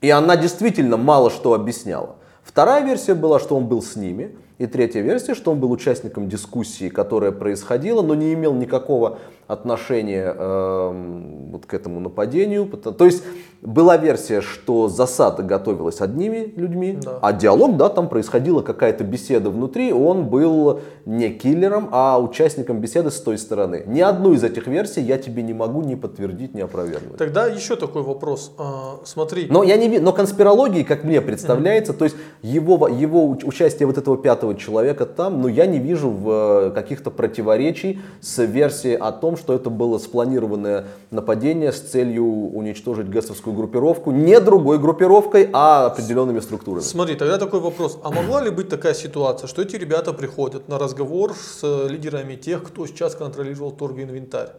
И 0.00 0.08
она 0.08 0.36
действительно 0.36 0.96
мало 0.96 1.30
что 1.30 1.52
объясняла. 1.52 2.16
Вторая 2.50 2.84
версия 2.84 3.14
была, 3.14 3.38
что 3.38 3.56
он 3.56 3.68
был 3.68 3.80
с 3.80 3.94
ними. 3.94 4.34
И 4.58 4.66
третья 4.66 5.02
версия, 5.02 5.36
что 5.36 5.52
он 5.52 5.60
был 5.60 5.70
участником 5.70 6.28
дискуссии, 6.28 6.88
которая 6.88 7.30
происходила, 7.30 8.02
но 8.02 8.16
не 8.16 8.34
имел 8.34 8.54
никакого 8.54 9.20
отношения 9.50 10.34
э, 10.36 11.48
вот 11.52 11.66
к 11.66 11.74
этому 11.74 12.00
нападению. 12.00 12.66
То 12.66 13.04
есть 13.04 13.24
была 13.62 13.96
версия, 13.96 14.40
что 14.40 14.88
засада 14.88 15.42
готовилась 15.42 16.00
одними 16.00 16.52
людьми, 16.56 16.98
да. 17.02 17.18
а 17.20 17.32
диалог, 17.32 17.76
да, 17.76 17.90
там 17.90 18.08
происходила 18.08 18.62
какая-то 18.62 19.04
беседа 19.04 19.50
внутри, 19.50 19.92
он 19.92 20.26
был 20.26 20.80
не 21.04 21.30
киллером, 21.30 21.88
а 21.92 22.18
участником 22.18 22.80
беседы 22.80 23.10
с 23.10 23.20
той 23.20 23.36
стороны. 23.36 23.82
Ни 23.86 24.00
одну 24.00 24.32
из 24.32 24.44
этих 24.44 24.66
версий 24.66 25.02
я 25.02 25.18
тебе 25.18 25.42
не 25.42 25.52
могу 25.52 25.82
ни 25.82 25.94
подтвердить, 25.94 26.54
ни 26.54 26.60
опровергнуть. 26.60 27.16
Тогда 27.18 27.46
еще 27.46 27.76
такой 27.76 28.02
вопрос. 28.02 28.52
А, 28.56 29.00
смотри. 29.04 29.46
Но 29.50 29.62
я 29.62 29.76
не 29.76 29.98
но 29.98 30.12
конспирологии, 30.12 30.82
как 30.82 31.04
мне 31.04 31.20
представляется, 31.20 31.92
mm-hmm. 31.92 31.96
то 31.96 32.04
есть 32.04 32.16
его, 32.42 32.88
его 32.88 33.28
участие 33.28 33.86
вот 33.86 33.98
этого 33.98 34.16
пятого 34.16 34.54
человека 34.54 35.04
там, 35.04 35.42
ну 35.42 35.48
я 35.48 35.66
не 35.66 35.78
вижу 35.78 36.08
в 36.10 36.30
э, 36.30 36.70
каких-то 36.70 37.10
противоречий 37.10 38.00
с 38.20 38.42
версией 38.42 38.96
о 38.96 39.12
том, 39.12 39.36
что 39.40 39.54
это 39.54 39.70
было 39.70 39.98
спланированное 39.98 40.84
нападение 41.10 41.72
с 41.72 41.80
целью 41.80 42.24
уничтожить 42.24 43.08
ГЭСовскую 43.08 43.56
группировку 43.56 44.12
не 44.12 44.38
другой 44.38 44.78
группировкой, 44.78 45.50
а 45.52 45.86
определенными 45.86 46.40
структурами. 46.40 46.82
Смотри, 46.82 47.16
тогда 47.16 47.38
такой 47.38 47.60
вопрос. 47.60 47.98
А 48.04 48.10
могла 48.10 48.42
ли 48.42 48.50
быть 48.50 48.68
такая 48.68 48.94
ситуация, 48.94 49.48
что 49.48 49.62
эти 49.62 49.76
ребята 49.76 50.12
приходят 50.12 50.68
на 50.68 50.78
разговор 50.78 51.34
с 51.34 51.86
лидерами 51.88 52.36
тех, 52.36 52.62
кто 52.62 52.86
сейчас 52.86 53.14
контролировал 53.14 53.72
торгоинвентарь? 53.72 54.50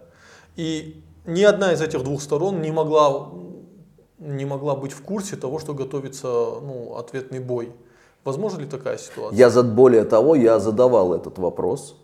И 0.58 1.02
ни 1.26 1.44
одна 1.44 1.74
из 1.74 1.82
этих 1.82 2.04
двух 2.04 2.22
сторон 2.22 2.62
не 2.62 2.72
могла, 2.72 3.30
не 4.18 4.46
могла 4.46 4.76
быть 4.76 4.92
в 4.92 5.02
курсе 5.02 5.36
того, 5.36 5.60
что 5.60 5.74
готовится 5.74 6.28
ну, 6.28 6.96
ответный 6.98 7.40
бой. 7.40 7.72
Возможно 8.24 8.60
ли 8.60 8.68
такая 8.68 8.98
ситуация? 8.98 9.38
Я 9.38 9.50
за 9.50 9.64
более 9.64 10.04
того, 10.04 10.36
я 10.36 10.60
задавал 10.60 11.14
этот 11.14 11.38
вопрос 11.40 11.96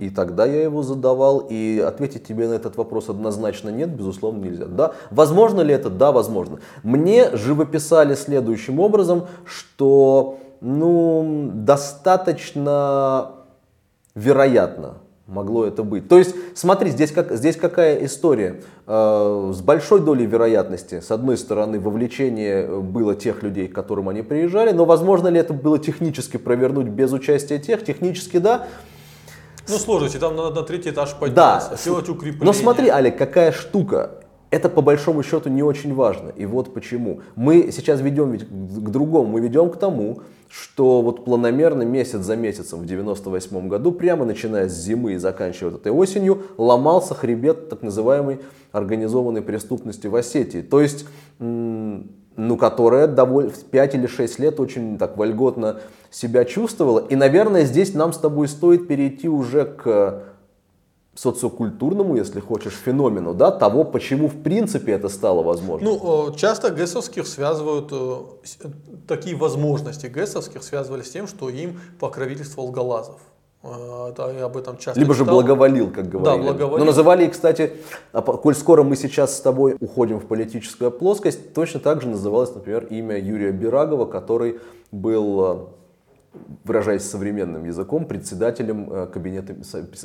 и 0.00 0.10
тогда 0.10 0.46
я 0.46 0.62
его 0.62 0.82
задавал, 0.82 1.46
и 1.48 1.78
ответить 1.78 2.24
тебе 2.24 2.48
на 2.48 2.54
этот 2.54 2.76
вопрос 2.76 3.08
однозначно 3.08 3.70
нет, 3.70 3.90
безусловно, 3.90 4.44
нельзя. 4.44 4.66
Да, 4.66 4.92
возможно 5.10 5.60
ли 5.60 5.74
это? 5.74 5.90
Да, 5.90 6.12
возможно. 6.12 6.60
Мне 6.82 7.36
живописали 7.36 8.14
следующим 8.14 8.80
образом, 8.80 9.26
что 9.44 10.38
ну, 10.60 11.50
достаточно 11.52 13.32
вероятно 14.14 14.94
могло 15.26 15.66
это 15.66 15.82
быть. 15.82 16.08
То 16.08 16.18
есть, 16.18 16.34
смотри, 16.54 16.90
здесь, 16.90 17.10
как, 17.10 17.32
здесь 17.32 17.56
какая 17.56 18.04
история. 18.04 18.62
Э, 18.86 19.52
с 19.52 19.60
большой 19.60 20.00
долей 20.00 20.24
вероятности, 20.24 21.00
с 21.00 21.10
одной 21.10 21.36
стороны, 21.36 21.80
вовлечение 21.80 22.66
было 22.80 23.14
тех 23.14 23.42
людей, 23.42 23.68
к 23.68 23.74
которым 23.74 24.08
они 24.08 24.22
приезжали, 24.22 24.70
но 24.70 24.84
возможно 24.84 25.28
ли 25.28 25.40
это 25.40 25.52
было 25.52 25.78
технически 25.78 26.36
провернуть 26.36 26.86
без 26.86 27.12
участия 27.12 27.58
тех? 27.58 27.84
Технически 27.84 28.38
да, 28.38 28.66
ну, 29.68 29.78
сложности, 29.78 30.18
там 30.18 30.36
надо 30.36 30.60
на 30.60 30.66
третий 30.66 30.90
этаж 30.90 31.14
подняться, 31.14 31.70
да. 31.70 31.76
сделать 31.76 32.08
укрепление. 32.08 32.46
Но 32.46 32.52
смотри, 32.52 32.88
Олег, 32.88 33.16
какая 33.16 33.52
штука. 33.52 34.10
Это 34.48 34.68
по 34.68 34.80
большому 34.80 35.24
счету 35.24 35.50
не 35.50 35.64
очень 35.64 35.92
важно. 35.92 36.28
И 36.28 36.46
вот 36.46 36.72
почему. 36.72 37.20
Мы 37.34 37.72
сейчас 37.72 38.00
ведем 38.00 38.30
ведь 38.30 38.44
к 38.44 38.88
другому. 38.90 39.26
Мы 39.26 39.40
ведем 39.40 39.70
к 39.70 39.76
тому, 39.76 40.20
что 40.48 41.02
вот 41.02 41.24
планомерно 41.24 41.82
месяц 41.82 42.20
за 42.20 42.36
месяцем 42.36 42.80
в 42.80 42.86
98 42.86 43.68
году, 43.68 43.90
прямо 43.90 44.24
начиная 44.24 44.68
с 44.68 44.72
зимы 44.72 45.14
и 45.14 45.16
заканчивая 45.16 45.74
этой 45.74 45.90
осенью, 45.90 46.42
ломался 46.56 47.14
хребет 47.14 47.68
так 47.68 47.82
называемой 47.82 48.40
организованной 48.70 49.42
преступности 49.42 50.06
в 50.06 50.14
Осетии. 50.14 50.62
То 50.62 50.80
есть 50.80 51.06
ну, 52.36 52.56
которая 52.56 53.06
в 53.06 53.64
5 53.64 53.94
или 53.94 54.06
6 54.06 54.38
лет 54.38 54.60
очень 54.60 54.98
так 54.98 55.16
вольготно 55.16 55.80
себя 56.10 56.44
чувствовала. 56.44 57.00
И, 57.00 57.16
наверное, 57.16 57.64
здесь 57.64 57.94
нам 57.94 58.12
с 58.12 58.18
тобой 58.18 58.48
стоит 58.48 58.88
перейти 58.88 59.28
уже 59.28 59.64
к 59.64 60.22
социокультурному, 61.18 62.16
если 62.16 62.40
хочешь, 62.40 62.74
феномену, 62.74 63.34
да, 63.34 63.50
того, 63.50 63.84
почему 63.84 64.28
в 64.28 64.42
принципе 64.42 64.92
это 64.92 65.08
стало 65.08 65.42
возможно. 65.42 65.88
Ну, 65.88 66.30
э, 66.30 66.36
часто 66.36 66.70
ГЭСовских 66.70 67.26
связывают, 67.26 67.88
э, 67.90 68.18
такие 69.08 69.34
возможности 69.34 70.06
ГЭСовских 70.06 70.62
связывали 70.62 71.02
с 71.02 71.10
тем, 71.10 71.26
что 71.26 71.48
им 71.48 71.80
покровительствовал 71.98 72.70
Галазов. 72.70 73.20
А, 73.68 74.12
да, 74.12 74.30
я 74.30 74.44
об 74.44 74.56
этом 74.56 74.76
часто 74.78 74.98
Либо 75.00 75.14
читал. 75.14 75.26
же 75.26 75.32
благоволил, 75.32 75.90
как 75.90 76.08
говорили. 76.08 76.42
Да, 76.42 76.52
благоволил. 76.52 76.78
Но 76.78 76.84
называли 76.84 77.24
их, 77.24 77.32
кстати, 77.32 77.72
а 78.12 78.22
коль 78.22 78.54
скоро 78.54 78.82
мы 78.82 78.96
сейчас 78.96 79.36
с 79.36 79.40
тобой 79.40 79.76
уходим 79.80 80.20
в 80.20 80.26
политическую 80.26 80.90
плоскость, 80.90 81.52
точно 81.54 81.80
так 81.80 82.02
же 82.02 82.08
называлось, 82.08 82.54
например, 82.54 82.84
имя 82.86 83.18
Юрия 83.18 83.50
Бирагова, 83.50 84.06
который 84.06 84.60
был 84.92 85.44
а, 85.44 85.68
выражаясь 86.64 87.02
современным 87.02 87.64
языком, 87.64 88.04
председателем 88.04 89.08
кабинета, 89.12 89.56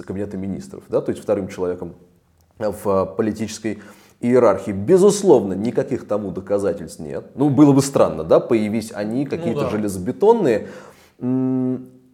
кабинета 0.06 0.38
министров, 0.38 0.84
да, 0.90 1.02
то 1.02 1.12
есть 1.12 1.22
вторым 1.22 1.48
человеком 1.48 1.96
в 2.58 3.06
политической 3.18 3.80
иерархии. 4.22 4.72
Безусловно, 4.72 5.54
никаких 5.54 6.08
тому 6.08 6.32
доказательств 6.32 7.00
нет. 7.00 7.32
Ну, 7.36 7.50
было 7.50 7.74
бы 7.74 7.82
странно, 7.82 8.24
да, 8.24 8.40
появись 8.40 8.92
они 8.94 9.26
какие-то 9.26 9.62
ну, 9.62 9.66
да. 9.66 9.70
железобетонные. 9.70 10.68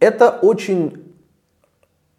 Это 0.00 0.30
очень 0.42 1.07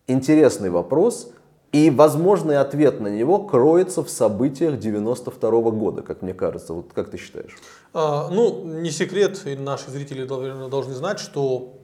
интересный 0.10 0.70
вопрос, 0.70 1.32
и 1.72 1.92
возможный 1.92 2.58
ответ 2.58 3.00
на 3.00 3.08
него 3.08 3.40
кроется 3.40 4.04
в 4.04 4.10
событиях 4.10 4.80
92 4.80 5.50
-го 5.50 5.72
года, 5.72 6.02
как 6.02 6.22
мне 6.22 6.34
кажется. 6.34 6.74
Вот 6.74 6.94
как 6.94 7.12
ты 7.12 7.18
считаешь? 7.18 7.56
А, 7.94 8.30
ну, 8.30 8.64
не 8.66 8.90
секрет, 8.90 9.42
и 9.46 9.56
наши 9.56 9.92
зрители 9.92 10.26
должны 10.26 10.94
знать, 10.96 11.20
что 11.20 11.76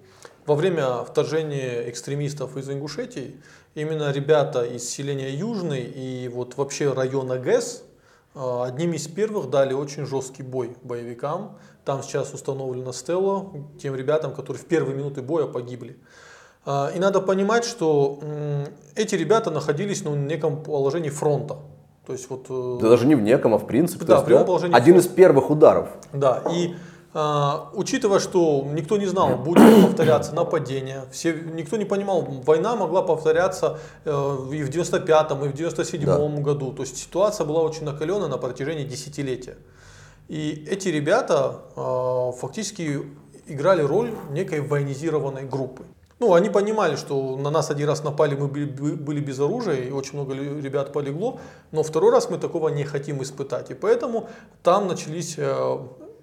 во 0.46 0.56
время 0.56 1.04
вторжения 1.04 1.90
экстремистов 1.90 2.58
из 2.58 2.70
Ингушетии 2.70 3.36
именно 3.76 4.12
ребята 4.12 4.64
из 4.64 4.90
селения 4.90 5.30
Южный 5.30 5.84
и 5.84 6.28
вот 6.30 6.58
вообще 6.58 6.92
района 6.92 7.38
ГЭС 7.38 7.84
а, 8.34 8.66
одними 8.66 8.98
из 8.98 9.08
первых 9.08 9.50
дали 9.50 9.74
очень 9.74 10.06
жесткий 10.06 10.44
бой 10.44 10.76
боевикам. 10.84 11.58
Там 11.84 12.02
сейчас 12.02 12.34
установлена 12.34 12.92
стела 12.92 13.52
тем 13.80 13.96
ребятам, 13.96 14.34
которые 14.34 14.62
в 14.62 14.66
первые 14.66 14.96
минуты 14.96 15.22
боя 15.22 15.46
погибли. 15.46 15.98
А, 16.66 16.92
и 16.96 17.00
надо 17.00 17.22
понимать, 17.22 17.66
что 17.66 18.20
эти 18.96 19.16
ребята 19.16 19.52
находились 19.52 20.04
ну, 20.04 20.12
в 20.12 20.18
неком 20.18 20.64
положении 20.64 21.10
фронта. 21.10 21.58
То 22.06 22.14
есть 22.14 22.30
вот, 22.30 22.46
э, 22.50 22.78
да 22.82 22.90
даже 22.90 23.08
не 23.08 23.16
в 23.16 23.22
неком, 23.22 23.54
а 23.56 23.58
в 23.58 23.66
принципе. 23.66 24.06
Да, 24.06 24.14
есть, 24.14 24.24
в 24.24 24.26
прямом 24.26 24.44
да? 24.44 24.48
положении 24.48 24.76
Один 24.76 24.94
фронта. 24.94 25.10
из 25.10 25.14
первых 25.14 25.50
ударов. 25.50 25.90
Да, 26.14 26.44
и 26.52 26.76
а, 27.18 27.70
учитывая, 27.74 28.20
что 28.20 28.68
никто 28.74 28.98
не 28.98 29.06
знал, 29.06 29.38
будет 29.38 29.86
повторяться 29.88 30.36
нападение, 30.36 31.06
все, 31.12 31.34
никто 31.34 31.78
не 31.78 31.86
понимал, 31.86 32.22
война 32.22 32.76
могла 32.76 33.02
повторяться 33.02 33.80
э, 34.04 34.12
и 34.52 34.64
в 34.64 34.70
95-м, 34.70 35.46
и 35.46 35.48
в 35.48 35.54
97-м 35.54 36.36
да. 36.36 36.42
году. 36.42 36.74
То 36.74 36.84
есть 36.84 36.98
ситуация 36.98 37.46
была 37.46 37.62
очень 37.62 37.86
накаленная 37.86 38.28
на 38.28 38.38
протяжении 38.38 38.84
десятилетия. 38.84 39.56
И 40.28 40.68
эти 40.70 40.90
ребята 40.90 41.62
э, 41.76 42.32
фактически 42.38 43.02
играли 43.48 43.82
роль 43.82 44.12
некой 44.32 44.60
военизированной 44.60 45.44
группы. 45.44 45.86
Ну, 46.20 46.34
они 46.34 46.50
понимали, 46.50 46.96
что 46.96 47.36
на 47.36 47.50
нас 47.50 47.70
один 47.70 47.90
раз 47.90 48.04
напали, 48.04 48.36
мы 48.36 48.48
были 48.48 49.20
без 49.20 49.40
оружия, 49.40 49.76
и 49.76 49.92
очень 49.92 50.14
много 50.14 50.34
ребят 50.34 50.94
полегло, 50.94 51.40
но 51.72 51.84
второй 51.84 52.12
раз 52.12 52.30
мы 52.30 52.38
такого 52.38 52.70
не 52.70 52.86
хотим 52.86 53.22
испытать. 53.22 53.70
И 53.72 53.74
поэтому 53.74 54.30
там 54.64 54.88
начались, 54.88 55.36
э, 55.38 55.78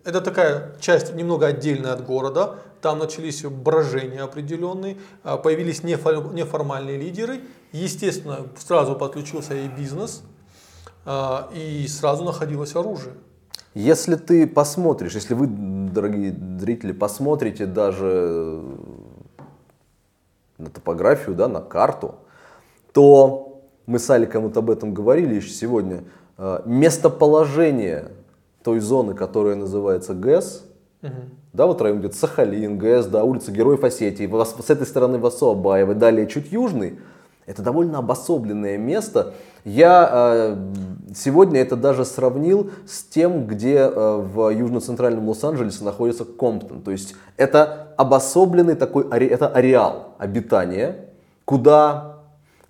это 0.04 0.22
такая 0.22 0.76
часть 0.80 1.14
немного 1.14 1.46
отдельная 1.46 1.92
от 1.92 2.06
города, 2.06 2.54
там 2.80 2.98
начались 2.98 3.42
брожения 3.42 4.22
определенные, 4.22 4.96
э, 5.24 5.36
появились 5.36 5.82
неформальные 5.82 6.96
лидеры, 6.96 7.42
естественно, 7.72 8.46
сразу 8.56 8.96
подключился 8.96 9.54
и 9.54 9.68
бизнес, 9.68 10.22
э, 11.04 11.38
и 11.54 11.86
сразу 11.86 12.24
находилось 12.24 12.74
оружие. 12.74 13.14
Если 13.74 14.16
ты 14.16 14.46
посмотришь, 14.46 15.14
если 15.14 15.34
вы, 15.34 15.46
дорогие 15.46 16.34
зрители, 16.58 16.92
посмотрите 16.92 17.64
даже 17.64 18.62
на 20.62 20.70
топографию, 20.70 21.34
да, 21.34 21.48
на 21.48 21.60
карту, 21.60 22.16
то 22.92 23.62
мы 23.86 23.98
с 23.98 24.08
Аликом 24.10 24.44
вот 24.44 24.56
об 24.56 24.70
этом 24.70 24.94
говорили 24.94 25.34
еще 25.34 25.50
сегодня, 25.50 26.04
э, 26.38 26.60
местоположение 26.64 28.12
той 28.62 28.80
зоны, 28.80 29.14
которая 29.14 29.56
называется 29.56 30.14
ГЭС, 30.14 30.64
угу. 31.02 31.10
да, 31.52 31.66
вот 31.66 31.80
район 31.82 31.98
где-то 31.98 32.16
Сахалин, 32.16 32.78
ГЭС, 32.78 33.06
да, 33.06 33.24
улица 33.24 33.50
Героев 33.50 33.82
Осетии, 33.82 34.30
с 34.62 34.70
этой 34.70 34.86
стороны 34.86 35.18
Васо 35.18 35.50
Абаева, 35.50 35.94
далее 35.94 36.26
чуть 36.26 36.52
южный, 36.52 37.00
это 37.46 37.62
довольно 37.62 37.98
обособленное 37.98 38.78
место, 38.78 39.34
Я 39.64 40.08
э, 40.10 40.56
сегодня 41.14 41.60
это 41.60 41.76
даже 41.76 42.04
сравнил 42.04 42.70
с 42.86 43.04
тем, 43.04 43.46
где 43.46 43.76
э, 43.76 44.16
в 44.16 44.50
южно-центральном 44.50 45.28
Лос-Анджелесе 45.28 45.84
находится 45.84 46.24
Комптон. 46.24 46.82
То 46.82 46.90
есть 46.90 47.14
это 47.36 47.88
обособленный 47.96 48.74
такой, 48.74 49.06
это 49.08 49.48
ареал 49.48 50.14
обитания, 50.18 51.10
куда 51.44 52.11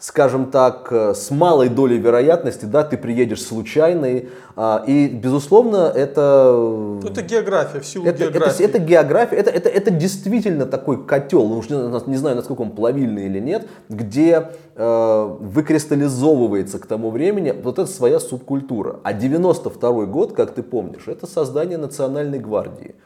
скажем 0.03 0.51
так, 0.51 0.89
э, 0.91 1.15
с 1.15 1.31
малой 1.31 1.69
долей 1.69 1.97
вероятности, 1.97 2.65
да, 2.65 2.83
ты 2.83 2.99
приедешь 2.99 3.41
случайно, 3.41 4.23
а, 4.57 4.83
и, 4.85 5.07
безусловно, 5.07 5.93
это... 5.95 6.53
Ну, 6.53 7.09
это 7.09 7.23
география, 7.23 7.79
в 7.79 7.87
силу 7.87 8.05
это, 8.05 8.25
географии. 8.25 8.65
Это, 8.65 8.79
это 8.79 8.85
география, 8.85 9.37
это, 9.37 9.51
это, 9.51 9.69
это 9.69 9.91
действительно 9.93 10.67
такой 10.67 11.07
котел, 11.07 11.47
ну, 11.47 11.59
уж 11.59 11.71
не, 11.71 12.11
не 12.11 12.17
знаю, 12.17 12.35
насколько 12.35 12.63
он 12.63 12.73
плавильный 12.73 13.27
или 13.27 13.39
нет, 13.39 13.69
где 13.89 14.51
э, 14.75 15.37
выкристаллизовывается 15.39 16.81
к 16.81 16.87
тому 16.87 17.11
времени 17.11 17.55
вот 17.63 17.79
эта 17.79 17.89
своя 17.89 18.19
субкультура. 18.19 18.99
А 19.05 19.13
92 19.13 20.07
год, 20.07 20.33
как 20.33 20.51
ты 20.53 20.65
помнишь, 20.65 21.07
это 21.07 21.29
создание 21.29 21.79
Национальной 21.79 22.41
гвардии. 22.41 22.97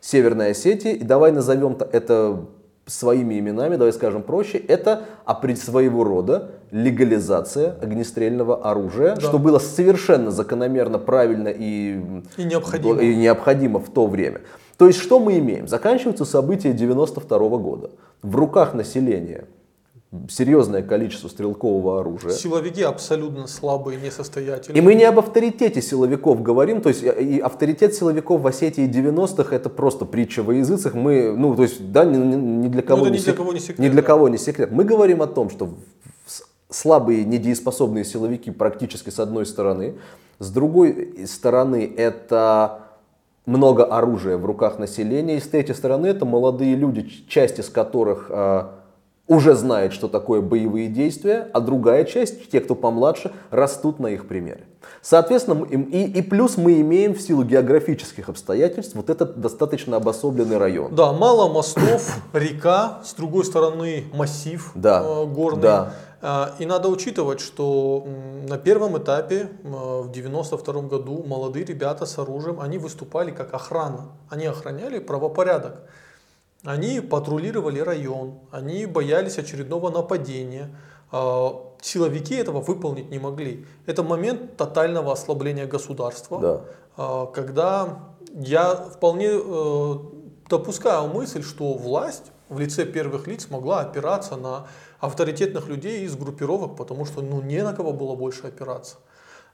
Северной 0.00 0.52
Осетии, 0.52 0.92
и 0.92 1.04
давай 1.04 1.32
назовем 1.32 1.76
это 1.92 2.46
своими 2.86 3.38
именами, 3.38 3.76
давай 3.76 3.92
скажем 3.92 4.22
проще, 4.22 4.58
это 4.58 5.04
своего 5.58 6.04
рода 6.04 6.52
легализация 6.70 7.76
огнестрельного 7.82 8.70
оружия, 8.70 9.16
да. 9.16 9.20
что 9.20 9.38
было 9.38 9.58
совершенно 9.58 10.30
закономерно, 10.30 10.98
правильно 10.98 11.48
и, 11.48 12.00
и, 12.36 12.44
необходимо. 12.44 13.00
и 13.00 13.16
необходимо 13.16 13.80
в 13.80 13.90
то 13.90 14.06
время. 14.06 14.42
То 14.78 14.86
есть 14.86 15.00
что 15.00 15.18
мы 15.18 15.38
имеем? 15.38 15.66
Заканчиваются 15.66 16.24
события 16.24 16.72
92 16.72 17.38
года. 17.58 17.90
В 18.22 18.36
руках 18.36 18.74
населения 18.74 19.46
серьезное 20.28 20.82
количество 20.82 21.28
стрелкового 21.28 22.00
оружия. 22.00 22.30
Силовики 22.30 22.82
абсолютно 22.82 23.46
слабые, 23.46 24.00
несостоятельные. 24.00 24.80
И 24.80 24.84
мы 24.84 24.94
не 24.94 25.04
об 25.04 25.18
авторитете 25.18 25.82
силовиков 25.82 26.42
говорим, 26.42 26.80
то 26.80 26.88
есть 26.88 27.02
и 27.02 27.38
авторитет 27.38 27.94
силовиков 27.94 28.40
в 28.40 28.46
Осетии 28.46 28.88
90-х 28.88 29.54
это 29.54 29.68
просто 29.68 30.04
притча 30.04 30.42
во 30.42 30.54
языцах. 30.54 30.94
Мы, 30.94 31.34
ну, 31.36 31.54
то 31.54 31.62
есть, 31.64 31.92
да, 31.92 32.04
ни, 32.04 32.16
ни 32.16 32.68
для 32.68 32.82
кого, 32.82 33.04
ну, 33.04 33.10
не, 33.10 33.18
для 33.18 33.32
кого 33.32 33.52
не 33.52 33.60
секрет. 33.60 33.78
Ни 33.78 33.88
для 33.88 34.02
да. 34.02 34.06
кого 34.06 34.28
не 34.28 34.38
секрет. 34.38 34.70
Мы 34.70 34.84
говорим 34.84 35.22
о 35.22 35.26
том, 35.26 35.50
что 35.50 35.70
слабые, 36.70 37.24
недееспособные 37.24 38.04
силовики 38.04 38.50
практически 38.50 39.10
с 39.10 39.18
одной 39.18 39.44
стороны, 39.46 39.96
с 40.38 40.50
другой 40.50 41.26
стороны 41.26 41.92
это 41.96 42.82
много 43.44 43.84
оружия 43.84 44.36
в 44.36 44.44
руках 44.44 44.78
населения, 44.78 45.36
и 45.36 45.40
с 45.40 45.48
третьей 45.48 45.74
стороны 45.74 46.08
это 46.08 46.24
молодые 46.24 46.74
люди, 46.74 47.08
часть 47.28 47.58
из 47.58 47.68
которых 47.68 48.26
а, 48.30 48.74
уже 49.28 49.54
знает, 49.54 49.92
что 49.92 50.08
такое 50.08 50.40
боевые 50.40 50.88
действия, 50.88 51.48
а 51.52 51.60
другая 51.60 52.04
часть, 52.04 52.50
те, 52.50 52.60
кто 52.60 52.74
помладше, 52.74 53.32
растут 53.50 53.98
на 53.98 54.08
их 54.08 54.28
примере. 54.28 54.64
Соответственно, 55.02 55.64
и, 55.64 56.18
и 56.18 56.22
плюс 56.22 56.56
мы 56.56 56.80
имеем 56.80 57.14
в 57.14 57.20
силу 57.20 57.42
географических 57.42 58.28
обстоятельств 58.28 58.94
вот 58.94 59.10
этот 59.10 59.40
достаточно 59.40 59.96
обособленный 59.96 60.58
район. 60.58 60.94
Да, 60.94 61.12
мало 61.12 61.52
мостов, 61.52 62.18
река, 62.32 63.00
с 63.04 63.14
другой 63.14 63.44
стороны 63.44 64.04
массив 64.14 64.70
да, 64.74 65.02
э, 65.04 65.26
горный. 65.26 65.62
Да. 65.62 65.92
Э, 66.22 66.46
и 66.58 66.66
надо 66.66 66.88
учитывать, 66.88 67.40
что 67.40 68.06
на 68.48 68.58
первом 68.58 68.98
этапе 68.98 69.50
э, 69.62 69.68
в 69.68 70.10
92 70.12 70.82
году 70.82 71.24
молодые 71.26 71.64
ребята 71.64 72.06
с 72.06 72.18
оружием, 72.18 72.60
они 72.60 72.78
выступали 72.78 73.32
как 73.32 73.54
охрана. 73.54 74.12
Они 74.28 74.46
охраняли 74.46 74.98
правопорядок. 75.00 75.82
Они 76.66 77.00
патрулировали 77.00 77.78
район, 77.78 78.40
они 78.50 78.86
боялись 78.86 79.38
очередного 79.38 79.88
нападения. 79.88 80.76
А, 81.12 81.62
силовики 81.80 82.34
этого 82.34 82.60
выполнить 82.60 83.08
не 83.08 83.20
могли. 83.20 83.64
Это 83.86 84.02
момент 84.02 84.56
тотального 84.56 85.12
ослабления 85.12 85.66
государства, 85.66 86.40
да. 86.40 86.60
А, 86.96 87.26
когда 87.26 88.00
я 88.34 88.74
вполне 88.74 89.28
э, 89.32 89.94
допускаю 90.50 91.06
мысль, 91.06 91.44
что 91.44 91.74
власть 91.74 92.32
в 92.48 92.58
лице 92.58 92.84
первых 92.84 93.28
лиц 93.28 93.48
могла 93.48 93.82
опираться 93.82 94.34
на 94.34 94.66
авторитетных 94.98 95.68
людей 95.68 96.04
из 96.04 96.16
группировок, 96.16 96.76
потому 96.76 97.04
что 97.04 97.22
ну, 97.22 97.42
не 97.42 97.62
на 97.62 97.74
кого 97.74 97.92
было 97.92 98.16
больше 98.16 98.48
опираться. 98.48 98.96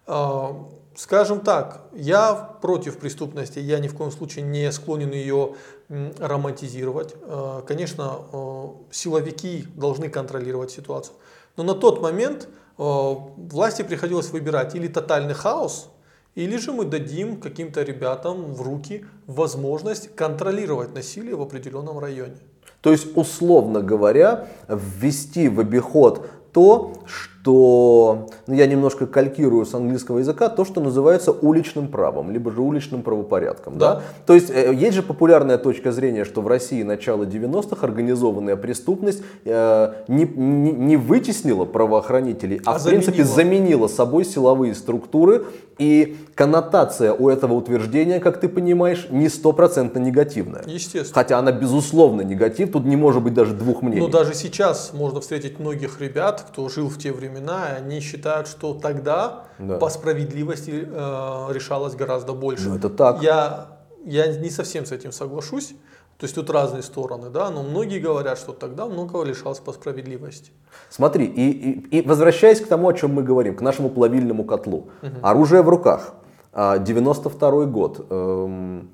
А, 0.06 0.68
скажем 0.94 1.40
так, 1.40 1.86
я 1.92 2.34
против 2.60 2.98
преступности, 2.98 3.58
я 3.58 3.78
ни 3.78 3.88
в 3.88 3.96
коем 3.96 4.10
случае 4.10 4.44
не 4.44 4.70
склонен 4.72 5.12
ее 5.12 5.54
романтизировать. 5.88 7.14
А, 7.22 7.62
конечно, 7.62 8.18
а, 8.32 8.74
силовики 8.90 9.66
должны 9.74 10.08
контролировать 10.08 10.70
ситуацию. 10.70 11.14
Но 11.56 11.64
на 11.64 11.74
тот 11.74 12.00
момент 12.00 12.48
власти 12.78 13.82
приходилось 13.82 14.30
выбирать 14.30 14.74
или 14.74 14.88
тотальный 14.88 15.34
хаос, 15.34 15.90
или 16.34 16.56
же 16.56 16.72
мы 16.72 16.86
дадим 16.86 17.38
каким-то 17.38 17.82
ребятам 17.82 18.54
в 18.54 18.62
руки 18.62 19.04
возможность 19.26 20.16
контролировать 20.16 20.94
насилие 20.94 21.36
в 21.36 21.42
определенном 21.42 21.98
районе. 21.98 22.38
То 22.80 22.90
есть, 22.90 23.14
условно 23.16 23.82
говоря, 23.82 24.48
ввести 24.68 25.50
в 25.50 25.60
обиход 25.60 26.26
то, 26.52 26.94
что, 27.06 27.41
ну, 27.50 28.54
я 28.54 28.66
немножко 28.66 29.06
калькирую 29.06 29.66
с 29.66 29.74
английского 29.74 30.18
языка, 30.18 30.48
то, 30.48 30.64
что 30.64 30.80
называется 30.80 31.32
уличным 31.32 31.88
правом, 31.88 32.30
либо 32.30 32.50
же 32.52 32.60
уличным 32.60 33.02
правопорядком. 33.02 33.78
Да. 33.78 33.94
Да? 33.94 34.02
То 34.26 34.34
есть 34.34 34.50
э, 34.50 34.72
есть 34.74 34.94
же 34.94 35.02
популярная 35.02 35.58
точка 35.58 35.92
зрения, 35.92 36.24
что 36.24 36.40
в 36.40 36.46
России 36.46 36.82
начало 36.82 37.24
90-х 37.24 37.86
организованная 37.86 38.56
преступность 38.56 39.22
э, 39.44 39.92
не, 40.08 40.24
не, 40.24 40.72
не 40.72 40.96
вытеснила 40.96 41.64
правоохранителей, 41.64 42.60
а, 42.64 42.72
а 42.74 42.78
в 42.78 42.82
заменила. 42.82 43.02
принципе 43.02 43.24
заменила 43.24 43.88
собой 43.88 44.24
силовые 44.24 44.74
структуры. 44.74 45.44
И 45.78 46.16
коннотация 46.34 47.12
у 47.12 47.28
этого 47.28 47.54
утверждения, 47.54 48.20
как 48.20 48.38
ты 48.38 48.48
понимаешь, 48.48 49.08
не 49.10 49.28
стопроцентно 49.28 49.98
негативная. 49.98 50.62
Естественно. 50.66 51.14
Хотя 51.14 51.38
она 51.38 51.50
безусловно 51.50 52.20
негатив, 52.20 52.70
тут 52.72 52.84
не 52.84 52.94
может 52.94 53.22
быть 53.22 53.34
даже 53.34 53.54
двух 53.54 53.82
мнений. 53.82 54.00
Но 54.00 54.08
даже 54.08 54.34
сейчас 54.34 54.92
можно 54.92 55.20
встретить 55.20 55.58
многих 55.58 56.00
ребят, 56.00 56.46
кто 56.52 56.68
жил 56.68 56.88
в 56.88 56.98
те 56.98 57.10
времена, 57.10 57.31
времена, 57.32 57.76
они 57.76 58.00
считают, 58.00 58.46
что 58.46 58.74
тогда 58.74 59.44
да. 59.58 59.78
по 59.78 59.88
справедливости 59.88 60.86
э, 60.86 61.52
решалось 61.52 61.94
гораздо 61.94 62.32
больше. 62.32 62.68
Ну, 62.68 62.76
это 62.76 62.90
так. 62.90 63.22
Я, 63.22 63.78
я 64.04 64.26
не 64.26 64.50
совсем 64.50 64.84
с 64.86 64.92
этим 64.92 65.12
соглашусь. 65.12 65.74
То 66.18 66.24
есть 66.24 66.36
тут 66.36 66.50
разные 66.50 66.82
стороны, 66.82 67.30
да, 67.30 67.50
но 67.50 67.64
многие 67.64 67.98
говорят, 67.98 68.38
что 68.38 68.52
тогда 68.52 68.86
многого 68.86 69.24
лишалось 69.24 69.58
по 69.58 69.72
справедливости. 69.72 70.52
Смотри, 70.88 71.24
и, 71.24 71.50
и, 71.50 71.98
и 71.98 72.02
возвращаясь 72.06 72.60
к 72.60 72.68
тому, 72.68 72.88
о 72.88 72.94
чем 72.94 73.14
мы 73.14 73.24
говорим, 73.24 73.56
к 73.56 73.60
нашему 73.60 73.90
плавильному 73.90 74.44
котлу. 74.44 74.90
Угу. 75.02 75.10
Оружие 75.22 75.62
в 75.62 75.68
руках. 75.68 76.14
92 76.54 77.48
а, 77.48 77.66
год. 77.66 78.06
Эм, 78.10 78.90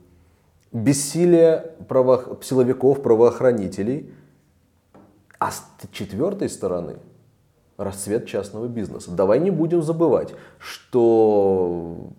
бессилие 0.73 1.75
право, 1.87 2.39
силовиков, 2.41 3.03
правоохранителей. 3.03 4.15
А 5.39 5.51
с 5.51 5.63
четвертой 5.93 6.49
стороны 6.49 6.97
расцвет 7.79 8.27
частного 8.27 8.67
бизнеса. 8.67 9.11
Давай 9.13 9.41
не 9.41 9.51
будем 9.51 9.83
забывать, 9.83 10.35
что 10.59 12.11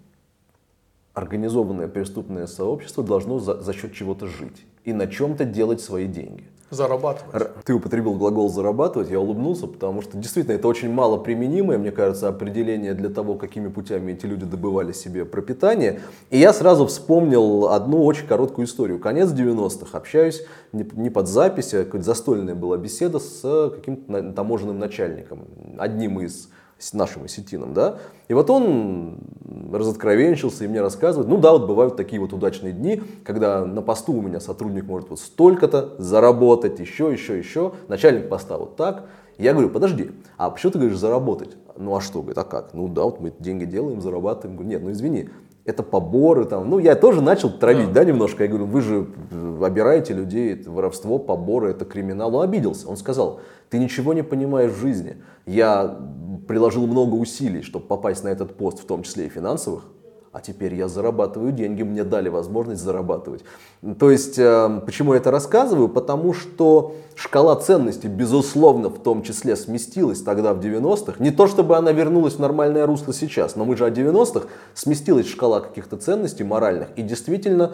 организованное 1.13 1.88
преступное 1.88 2.48
сообщество 2.48 3.04
должно 3.04 3.39
за, 3.39 3.62
за 3.62 3.74
счет 3.74 3.93
чего-то 3.93 4.26
жить 4.26 4.65
и 4.84 4.94
на 4.94 5.08
чем-то 5.08 5.46
делать 5.46 5.82
свои 5.82 6.08
деньги. 6.08 6.44
Зарабатывать. 6.72 7.48
Ты 7.65 7.74
употребил 7.74 8.13
глагол 8.13 8.48
зарабатывать, 8.48 9.10
я 9.10 9.20
улыбнулся, 9.20 9.65
потому 9.65 10.04
что 10.04 10.18
действительно 10.18 10.54
это 10.54 10.68
очень 10.68 10.94
мало 10.94 11.18
применимое, 11.18 11.80
мне 11.80 11.92
кажется, 11.92 12.28
определение 12.28 12.94
для 12.94 13.10
того, 13.10 13.34
какими 13.34 13.70
путями 13.70 14.12
эти 14.12 14.28
люди 14.28 14.46
добывали 14.46 14.92
себе 14.92 15.26
пропитание. 15.26 16.02
И 16.30 16.38
я 16.38 16.54
сразу 16.54 16.86
вспомнил 16.86 17.70
одну 17.70 18.06
очень 18.06 18.28
короткую 18.28 18.68
историю. 18.68 19.00
Конец 19.00 19.32
90-х. 19.32 19.98
Общаюсь 19.98 20.44
не 20.72 21.10
под 21.10 21.28
запись, 21.28 21.74
а 21.74 21.86
какая-то 21.86 22.06
застольная 22.06 22.54
была 22.54 22.78
беседа 22.78 23.18
с 23.18 23.72
каким-то 23.74 24.32
таможенным 24.34 24.78
начальником, 24.78 25.48
одним 25.80 26.20
из 26.20 26.50
с 26.80 26.94
нашим 26.94 27.26
осетином, 27.26 27.74
да, 27.74 27.98
и 28.28 28.34
вот 28.34 28.50
он 28.50 29.20
разоткровенчился 29.72 30.63
и 30.63 30.68
мне 30.68 30.82
рассказывает, 30.82 31.30
ну 31.30 31.38
да, 31.38 31.52
вот 31.52 31.68
бывают 31.68 31.96
такие 31.96 32.22
вот 32.22 32.34
удачные 32.34 32.74
дни, 32.74 33.02
когда 33.24 33.65
на 33.65 33.82
посту 33.82 34.13
у 34.13 34.22
меня 34.22 34.39
сотрудник 34.39 34.86
может 34.86 35.10
вот 35.10 35.20
столько-то 35.20 35.96
заработать, 35.98 36.80
еще, 36.80 37.12
еще, 37.12 37.38
еще, 37.38 37.74
начальник 37.88 38.30
поста 38.30 38.58
вот 38.58 38.78
так, 38.78 39.10
я 39.38 39.54
говорю, 39.54 39.70
подожди, 39.70 40.12
а 40.38 40.50
почему 40.50 40.74
ты 40.74 40.80
говоришь 40.80 40.98
заработать? 40.98 41.56
Ну 41.78 41.96
а 41.96 42.02
что? 42.02 42.20
Говорит, 42.20 42.38
а 42.38 42.44
как? 42.44 42.74
Ну 42.74 42.89
да, 42.89 43.04
вот 43.04 43.22
мы 43.22 43.32
деньги 43.39 43.63
делаем, 43.63 44.02
зарабатываем. 44.02 44.58
Говорю, 44.58 44.70
нет, 44.70 44.84
ну 44.84 44.92
извини, 44.92 45.30
это 45.63 45.82
поборы 45.82 46.44
там. 46.44 46.70
Ну, 46.70 46.80
я 46.80 46.96
тоже 46.96 47.22
начал 47.22 47.50
травить, 47.50 47.94
да, 47.94 48.02
да 48.02 48.06
немножко. 48.06 48.44
Я 48.44 48.50
говорю, 48.50 48.65
вы 48.65 48.82
же 48.82 49.08
обираете 49.63 50.13
людей, 50.13 50.54
это 50.54 50.70
воровство, 50.70 51.20
поборы, 51.20 51.72
это 51.72 51.86
криминал. 51.86 52.36
Он 52.36 52.44
обиделся. 52.44 52.89
Он 52.89 52.98
сказал, 52.98 53.39
ты 53.69 53.79
ничего 53.79 54.13
не 54.13 54.23
понимаешь 54.23 54.71
в 54.71 54.79
жизни. 54.79 55.17
Я 55.45 55.99
приложил 56.47 56.88
много 56.88 57.15
усилий, 57.15 57.62
чтобы 57.62 57.86
попасть 57.86 58.23
на 58.23 58.29
этот 58.29 58.58
пост, 58.58 58.79
в 58.79 58.86
том 58.86 59.03
числе 59.03 59.27
и 59.27 59.29
финансовых, 59.29 59.86
а 60.32 60.42
теперь 60.42 60.76
я 60.76 60.88
зарабатываю 60.88 61.52
деньги, 61.52 61.84
мне 61.84 62.04
дали 62.04 62.30
возможность 62.30 62.82
зарабатывать. 62.82 63.44
То 63.98 64.12
есть, 64.12 64.38
э, 64.38 64.82
почему 64.86 65.13
я 65.13 65.20
это 65.20 65.32
рассказываю? 65.32 65.89
Потому 65.89 66.34
что 66.34 66.96
шкала 67.15 67.56
ценностей, 67.56 68.08
безусловно, 68.08 68.89
в 68.89 69.00
том 69.00 69.24
числе 69.24 69.56
сместилась 69.56 70.22
тогда 70.22 70.54
в 70.54 70.60
90-х. 70.60 71.15
Не 71.24 71.32
то, 71.32 71.48
чтобы 71.48 71.78
она 71.78 71.92
вернулась 71.92 72.36
в 72.36 72.39
нормальное 72.39 72.86
русло 72.86 73.13
сейчас, 73.13 73.56
но 73.56 73.65
мы 73.65 73.76
же 73.76 73.86
о 73.86 73.89
90-х, 73.89 74.48
сместилась 74.74 75.28
шкала 75.28 75.62
каких-то 75.62 75.98
ценностей 75.98 76.44
моральных. 76.44 76.89
И 76.96 77.02
действительно, 77.02 77.72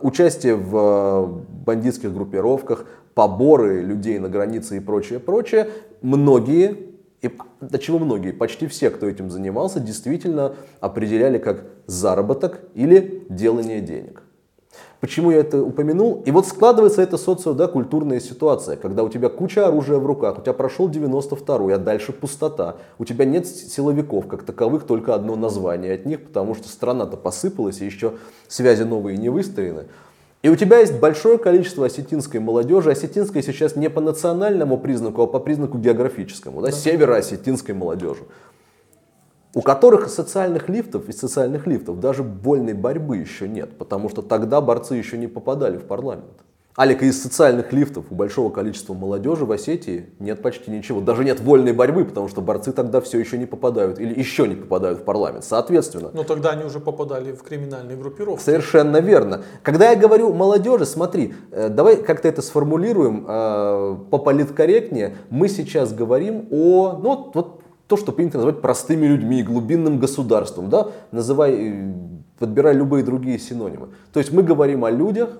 участие 0.00 0.54
в 0.54 0.76
э, 0.76 1.26
бандитских 1.64 2.14
группировках, 2.14 2.86
поборы 3.14 3.80
людей 3.80 4.18
на 4.18 4.28
границе 4.28 4.76
и 4.76 4.80
прочее, 4.80 5.18
прочее, 5.18 5.70
многие 6.02 6.95
и 7.22 7.30
до 7.60 7.78
чего 7.78 7.98
многие, 7.98 8.32
почти 8.32 8.66
все, 8.66 8.90
кто 8.90 9.06
этим 9.06 9.30
занимался, 9.30 9.80
действительно 9.80 10.54
определяли 10.80 11.38
как 11.38 11.64
заработок 11.86 12.60
или 12.74 13.24
делание 13.28 13.80
денег. 13.80 14.22
Почему 15.00 15.30
я 15.30 15.38
это 15.38 15.62
упомянул? 15.62 16.22
И 16.26 16.30
вот 16.30 16.46
складывается 16.46 17.02
эта 17.02 17.18
социо-культурная 17.18 18.18
ситуация, 18.18 18.76
когда 18.76 19.02
у 19.02 19.08
тебя 19.08 19.28
куча 19.28 19.66
оружия 19.66 19.98
в 19.98 20.06
руках, 20.06 20.38
у 20.38 20.40
тебя 20.40 20.54
прошел 20.54 20.88
92-й, 20.88 21.74
а 21.74 21.78
дальше 21.78 22.12
пустота. 22.12 22.76
У 22.98 23.04
тебя 23.04 23.24
нет 23.24 23.46
силовиков, 23.46 24.26
как 24.26 24.42
таковых, 24.42 24.84
только 24.84 25.14
одно 25.14 25.36
название 25.36 25.94
от 25.94 26.06
них, 26.06 26.26
потому 26.26 26.54
что 26.54 26.68
страна-то 26.68 27.16
посыпалась, 27.16 27.80
и 27.80 27.84
еще 27.84 28.14
связи 28.48 28.84
новые 28.84 29.18
не 29.18 29.28
выстроены. 29.28 29.84
И 30.42 30.48
у 30.48 30.56
тебя 30.56 30.78
есть 30.78 30.98
большое 30.98 31.38
количество 31.38 31.86
осетинской 31.86 32.40
молодежи. 32.40 32.90
Осетинская 32.90 33.42
сейчас 33.42 33.74
не 33.74 33.90
по 33.90 34.00
национальному 34.00 34.78
признаку, 34.78 35.22
а 35.22 35.26
по 35.26 35.40
признаку 35.40 35.78
географическому. 35.78 36.60
Да. 36.62 36.70
Северо-осетинской 36.70 37.74
молодежи. 37.74 38.22
У 39.54 39.62
которых 39.62 40.08
социальных 40.08 40.68
лифтов 40.68 41.08
и 41.08 41.12
социальных 41.12 41.66
лифтов 41.66 41.98
даже 41.98 42.22
вольной 42.22 42.74
борьбы 42.74 43.16
еще 43.16 43.48
нет. 43.48 43.76
Потому 43.78 44.08
что 44.08 44.22
тогда 44.22 44.60
борцы 44.60 44.94
еще 44.94 45.16
не 45.16 45.26
попадали 45.26 45.78
в 45.78 45.84
парламент. 45.84 46.45
Алика, 46.76 47.06
из 47.06 47.22
социальных 47.22 47.72
лифтов 47.72 48.04
у 48.10 48.14
большого 48.14 48.50
количества 48.50 48.92
молодежи 48.92 49.46
в 49.46 49.52
Осетии 49.52 50.10
нет 50.18 50.42
почти 50.42 50.70
ничего. 50.70 51.00
Даже 51.00 51.24
нет 51.24 51.40
вольной 51.40 51.72
борьбы, 51.72 52.04
потому 52.04 52.28
что 52.28 52.42
борцы 52.42 52.70
тогда 52.70 53.00
все 53.00 53.18
еще 53.18 53.38
не 53.38 53.46
попадают 53.46 53.98
или 53.98 54.18
еще 54.18 54.46
не 54.46 54.56
попадают 54.56 54.98
в 54.98 55.04
парламент. 55.04 55.44
Соответственно. 55.44 56.10
Но 56.12 56.22
тогда 56.22 56.50
они 56.50 56.64
уже 56.64 56.78
попадали 56.78 57.32
в 57.32 57.42
криминальные 57.42 57.96
группировки. 57.96 58.42
Совершенно 58.44 58.98
верно. 58.98 59.42
Когда 59.62 59.90
я 59.90 59.96
говорю 59.96 60.34
молодежи, 60.34 60.84
смотри, 60.84 61.32
э, 61.50 61.70
давай 61.70 61.96
как-то 61.96 62.28
это 62.28 62.42
сформулируем 62.42 63.24
э, 63.26 63.96
политкорректнее. 64.10 65.16
Мы 65.30 65.48
сейчас 65.48 65.94
говорим 65.94 66.46
о, 66.50 67.00
ну 67.02 67.30
вот 67.32 67.62
то, 67.86 67.96
что 67.96 68.12
принято 68.12 68.36
называть 68.36 68.60
простыми 68.60 69.06
людьми, 69.06 69.42
глубинным 69.42 69.98
государством, 69.98 70.68
да, 70.68 70.88
называй, 71.10 71.54
э, 71.54 71.92
подбирай 72.38 72.74
любые 72.74 73.02
другие 73.02 73.38
синонимы. 73.38 73.88
То 74.12 74.20
есть 74.20 74.30
мы 74.30 74.42
говорим 74.42 74.84
о 74.84 74.90
людях, 74.90 75.30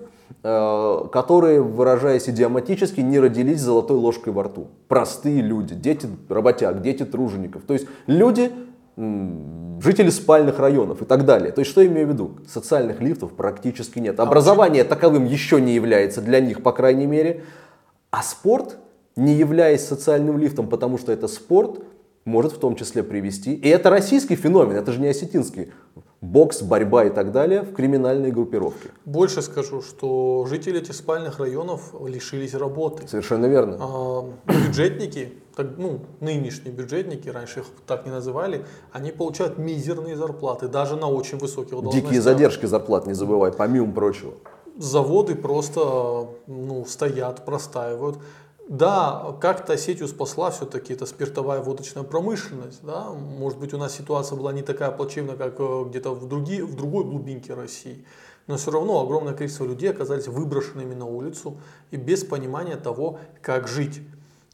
которые, 0.41 1.61
выражаясь 1.61 2.29
идиоматически, 2.29 3.01
не 3.01 3.19
родились 3.19 3.59
золотой 3.59 3.97
ложкой 3.97 4.33
во 4.33 4.43
рту. 4.43 4.67
Простые 4.87 5.41
люди, 5.41 5.75
дети 5.75 6.07
работяг, 6.29 6.81
дети 6.81 7.03
тружеников. 7.03 7.63
То 7.63 7.73
есть 7.73 7.87
люди, 8.07 8.51
жители 8.95 10.09
спальных 10.09 10.59
районов 10.59 11.01
и 11.01 11.05
так 11.05 11.25
далее. 11.25 11.51
То 11.51 11.59
есть 11.59 11.71
что 11.71 11.81
я 11.81 11.87
имею 11.87 12.07
в 12.07 12.11
виду? 12.11 12.31
Социальных 12.47 13.01
лифтов 13.01 13.33
практически 13.33 13.99
нет. 13.99 14.19
Образование 14.19 14.83
таковым 14.83 15.25
еще 15.25 15.61
не 15.61 15.73
является 15.73 16.21
для 16.21 16.39
них, 16.39 16.63
по 16.63 16.71
крайней 16.71 17.05
мере. 17.05 17.43
А 18.09 18.23
спорт, 18.23 18.77
не 19.15 19.33
являясь 19.33 19.85
социальным 19.85 20.37
лифтом, 20.37 20.67
потому 20.67 20.97
что 20.97 21.11
это 21.11 21.27
спорт, 21.27 21.81
может 22.25 22.51
в 22.51 22.59
том 22.59 22.75
числе 22.75 23.03
привести, 23.03 23.53
и 23.53 23.69
это 23.69 23.89
российский 23.89 24.35
феномен, 24.35 24.75
это 24.75 24.91
же 24.91 24.99
не 24.99 25.07
осетинский, 25.07 25.71
бокс, 26.21 26.61
борьба 26.61 27.05
и 27.05 27.09
так 27.09 27.31
далее 27.31 27.61
в 27.61 27.73
криминальные 27.73 28.31
группировки. 28.31 28.89
Больше 29.05 29.41
скажу, 29.41 29.81
что 29.81 30.45
жители 30.49 30.79
этих 30.79 30.95
спальных 30.95 31.39
районов 31.39 31.93
лишились 32.05 32.53
работы. 32.53 33.07
Совершенно 33.07 33.45
верно. 33.45 33.77
А, 33.79 34.29
бюджетники, 34.47 35.33
так, 35.55 35.77
ну, 35.77 36.01
нынешние 36.19 36.73
бюджетники, 36.73 37.29
раньше 37.29 37.59
их 37.59 37.65
так 37.85 38.05
не 38.05 38.11
называли, 38.11 38.65
они 38.91 39.11
получают 39.11 39.57
мизерные 39.57 40.15
зарплаты, 40.15 40.67
даже 40.67 40.95
на 40.95 41.07
очень 41.07 41.37
высоких 41.37 41.71
должностях. 41.71 42.03
Дикие 42.03 42.21
задержки 42.21 42.65
зарплат, 42.65 43.07
не 43.07 43.13
забывай, 43.13 43.51
помимо 43.51 43.91
прочего. 43.91 44.33
Заводы 44.77 45.35
просто 45.35 46.27
ну, 46.45 46.85
стоят, 46.85 47.45
простаивают. 47.45 48.19
Да, 48.67 49.37
как-то 49.39 49.73
Осетию 49.73 50.09
спасла 50.09 50.51
все-таки 50.51 50.91
это 50.91 51.05
спиртовая 51.05 51.61
водочная 51.61 52.03
промышленность. 52.03 52.83
Да? 52.83 53.11
Может 53.11 53.59
быть, 53.59 53.73
у 53.73 53.77
нас 53.77 53.95
ситуация 53.95 54.37
была 54.37 54.51
не 54.51 54.61
такая 54.61 54.91
плачевная, 54.91 55.37
как 55.37 55.55
э, 55.59 55.83
где-то 55.87 56.13
в, 56.13 56.27
другие, 56.27 56.65
в 56.65 56.75
другой 56.75 57.05
глубинке 57.05 57.53
России. 57.53 58.05
Но 58.45 58.57
все 58.57 58.71
равно 58.71 59.01
огромное 59.01 59.33
количество 59.33 59.63
людей 59.63 59.89
оказались 59.89 60.27
выброшенными 60.27 60.93
на 60.93 61.05
улицу 61.05 61.57
и 61.91 61.95
без 61.95 62.25
понимания 62.25 62.75
того, 62.75 63.19
как 63.41 63.69
жить. 63.69 64.01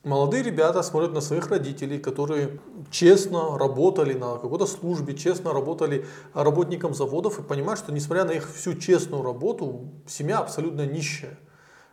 Молодые 0.03 0.43
ребята 0.43 0.83
смотрят 0.83 1.13
на 1.13 1.21
своих 1.21 1.47
родителей, 1.47 1.97
которые 1.97 2.59
честно 2.91 3.57
работали 3.57 4.13
на 4.13 4.37
какой-то 4.37 4.67
службе, 4.67 5.15
честно 5.15 5.53
работали 5.53 6.05
работником 6.33 6.93
заводов 6.93 7.39
и 7.39 7.41
понимают, 7.41 7.79
что 7.79 7.91
несмотря 7.91 8.25
на 8.25 8.31
их 8.31 8.51
всю 8.53 8.75
честную 8.75 9.23
работу, 9.23 9.89
семья 10.05 10.39
абсолютно 10.39 10.85
нищая. 10.85 11.39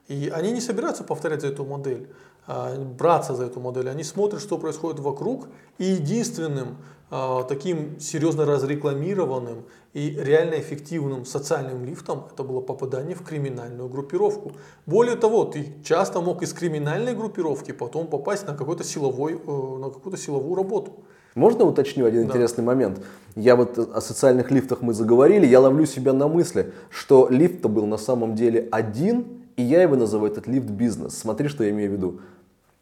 И 0.08 0.28
они 0.28 0.52
не 0.52 0.60
собираются 0.60 1.04
повторять 1.04 1.42
за 1.42 1.48
эту 1.48 1.64
модель, 1.64 2.08
а, 2.46 2.76
браться 2.76 3.34
за 3.34 3.44
эту 3.44 3.60
модель. 3.60 3.88
Они 3.88 4.02
смотрят, 4.02 4.40
что 4.40 4.58
происходит 4.58 5.00
вокруг, 5.00 5.48
и 5.78 5.84
единственным 5.84 6.78
а, 7.12 7.42
таким 7.42 7.98
серьезно 7.98 8.44
разрекламированным 8.44 9.64
и 9.94 10.16
реально 10.16 10.60
эффективным 10.60 11.24
социальным 11.24 11.84
лифтом 11.84 12.28
это 12.32 12.44
было 12.44 12.60
попадание 12.60 13.16
в 13.16 13.24
криминальную 13.24 13.88
группировку. 13.88 14.52
Более 14.86 15.16
того, 15.16 15.44
ты 15.44 15.74
часто 15.84 16.20
мог 16.20 16.42
из 16.42 16.52
криминальной 16.52 17.14
группировки 17.14 17.72
потом 17.72 18.06
попасть 18.06 18.46
на, 18.46 18.54
какой-то 18.54 18.84
силовой, 18.84 19.32
э, 19.32 19.78
на 19.78 19.90
какую-то 19.90 20.16
силовую 20.16 20.54
работу. 20.54 20.92
Можно 21.34 21.64
уточню 21.64 22.06
один 22.06 22.22
да. 22.22 22.28
интересный 22.28 22.62
момент? 22.62 23.00
Я 23.34 23.56
вот 23.56 23.76
о 23.78 24.00
социальных 24.00 24.52
лифтах 24.52 24.80
мы 24.80 24.94
заговорили, 24.94 25.46
я 25.46 25.58
ловлю 25.58 25.86
себя 25.86 26.12
на 26.12 26.28
мысли, 26.28 26.72
что 26.90 27.28
лифт-то 27.28 27.68
был 27.68 27.86
на 27.86 27.96
самом 27.96 28.36
деле 28.36 28.68
один, 28.70 29.39
и 29.60 29.62
я 29.62 29.82
его 29.82 29.96
называю 29.96 30.32
этот 30.32 30.46
лифт 30.46 30.68
бизнес. 30.70 31.18
Смотри, 31.18 31.48
что 31.48 31.64
я 31.64 31.70
имею 31.70 31.90
в 31.90 31.92
виду. 31.92 32.20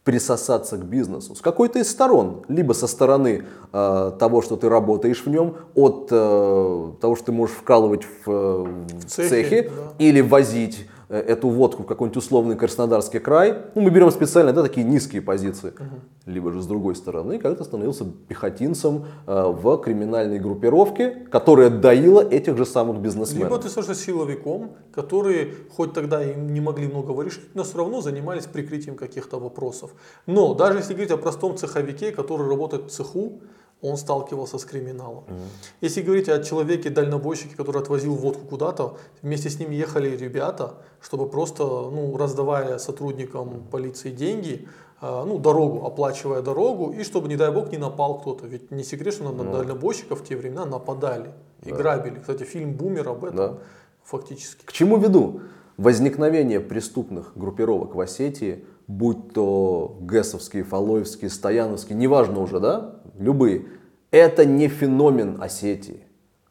Присосаться 0.04 0.78
к 0.78 0.86
бизнесу 0.86 1.34
с 1.34 1.40
какой-то 1.40 1.80
из 1.80 1.90
сторон. 1.90 2.44
Либо 2.48 2.72
со 2.72 2.86
стороны 2.86 3.44
э, 3.72 4.12
того, 4.18 4.40
что 4.40 4.56
ты 4.56 4.68
работаешь 4.68 5.26
в 5.26 5.28
нем, 5.28 5.56
от 5.74 6.08
э, 6.10 6.92
того, 7.00 7.16
что 7.16 7.26
ты 7.26 7.32
можешь 7.32 7.56
вкалывать 7.56 8.04
в, 8.04 8.30
э, 8.30 8.64
в 9.00 9.04
цехе, 9.04 9.28
цехе 9.28 9.62
да. 9.62 9.92
или 9.98 10.22
возить 10.22 10.88
эту 11.08 11.48
водку 11.48 11.82
в 11.82 11.86
какой-нибудь 11.86 12.16
условный 12.18 12.56
Краснодарский 12.56 13.18
край, 13.18 13.56
ну, 13.74 13.82
мы 13.82 13.90
берем 13.90 14.10
специально 14.10 14.52
да, 14.52 14.62
такие 14.62 14.86
низкие 14.86 15.22
позиции, 15.22 15.68
угу. 15.70 16.00
либо 16.26 16.52
же 16.52 16.62
с 16.62 16.66
другой 16.66 16.94
стороны, 16.96 17.38
ты 17.38 17.64
становился 17.64 18.04
пехотинцем 18.28 19.06
э, 19.26 19.44
в 19.46 19.78
криминальной 19.78 20.38
группировке, 20.38 21.26
которая 21.30 21.70
доила 21.70 22.20
этих 22.20 22.56
же 22.56 22.66
самых 22.66 22.98
бизнесменов. 22.98 23.50
Либо 23.50 23.62
ты 23.62 23.68
слышишь 23.68 23.98
силовиком, 23.98 24.72
которые 24.92 25.54
хоть 25.74 25.92
тогда 25.92 26.22
и 26.22 26.34
не 26.34 26.60
могли 26.60 26.88
много 26.88 27.22
решить, 27.22 27.54
но 27.54 27.64
все 27.64 27.78
равно 27.78 28.00
занимались 28.00 28.44
прикрытием 28.44 28.96
каких-то 28.96 29.38
вопросов. 29.38 29.92
Но 30.26 30.54
даже 30.54 30.78
если 30.78 30.92
говорить 30.92 31.12
о 31.12 31.16
простом 31.16 31.56
цеховике, 31.56 32.12
который 32.12 32.48
работает 32.48 32.84
в 32.84 32.90
цеху, 32.90 33.40
он 33.80 33.96
сталкивался 33.96 34.58
с 34.58 34.64
криминалом. 34.64 35.24
Mm. 35.28 35.38
Если 35.80 36.02
говорить 36.02 36.28
о 36.28 36.42
человеке-дальнобойщике, 36.42 37.56
который 37.56 37.80
отвозил 37.80 38.14
водку 38.14 38.46
куда-то, 38.46 38.98
вместе 39.22 39.50
с 39.50 39.58
ним 39.58 39.70
ехали 39.70 40.16
ребята, 40.16 40.74
чтобы 41.00 41.28
просто, 41.28 41.62
ну, 41.64 42.16
раздавая 42.16 42.78
сотрудникам 42.78 43.62
полиции 43.70 44.10
деньги, 44.10 44.68
э, 45.00 45.24
ну, 45.26 45.38
дорогу, 45.38 45.86
оплачивая 45.86 46.42
дорогу, 46.42 46.90
и 46.90 47.04
чтобы, 47.04 47.28
не 47.28 47.36
дай 47.36 47.52
бог, 47.52 47.70
не 47.70 47.78
напал 47.78 48.20
кто-то. 48.20 48.46
Ведь 48.46 48.70
не 48.72 48.82
секрет, 48.82 49.14
что 49.14 49.30
на 49.30 49.42
mm. 49.42 49.52
дальнобойщиков 49.52 50.20
в 50.20 50.24
те 50.24 50.36
времена 50.36 50.66
нападали 50.66 51.30
и 51.64 51.70
да. 51.70 51.76
грабили. 51.76 52.18
Кстати, 52.18 52.42
фильм 52.42 52.72
«Бумер» 52.74 53.08
об 53.08 53.24
этом 53.24 53.36
да. 53.36 53.58
фактически. 54.02 54.64
К 54.64 54.72
чему 54.72 54.96
веду? 54.96 55.40
Возникновение 55.76 56.58
преступных 56.58 57.32
группировок 57.36 57.94
в 57.94 58.00
Осетии, 58.00 58.64
будь 58.88 59.32
то 59.32 59.96
ГЭСовские, 60.00 60.64
Фалоевские, 60.64 61.30
Стояновские, 61.30 61.96
неважно 61.96 62.40
уже, 62.40 62.58
да, 62.58 62.97
любые, 63.18 63.66
это 64.10 64.44
не 64.44 64.68
феномен 64.68 65.40
Осетии. 65.40 66.04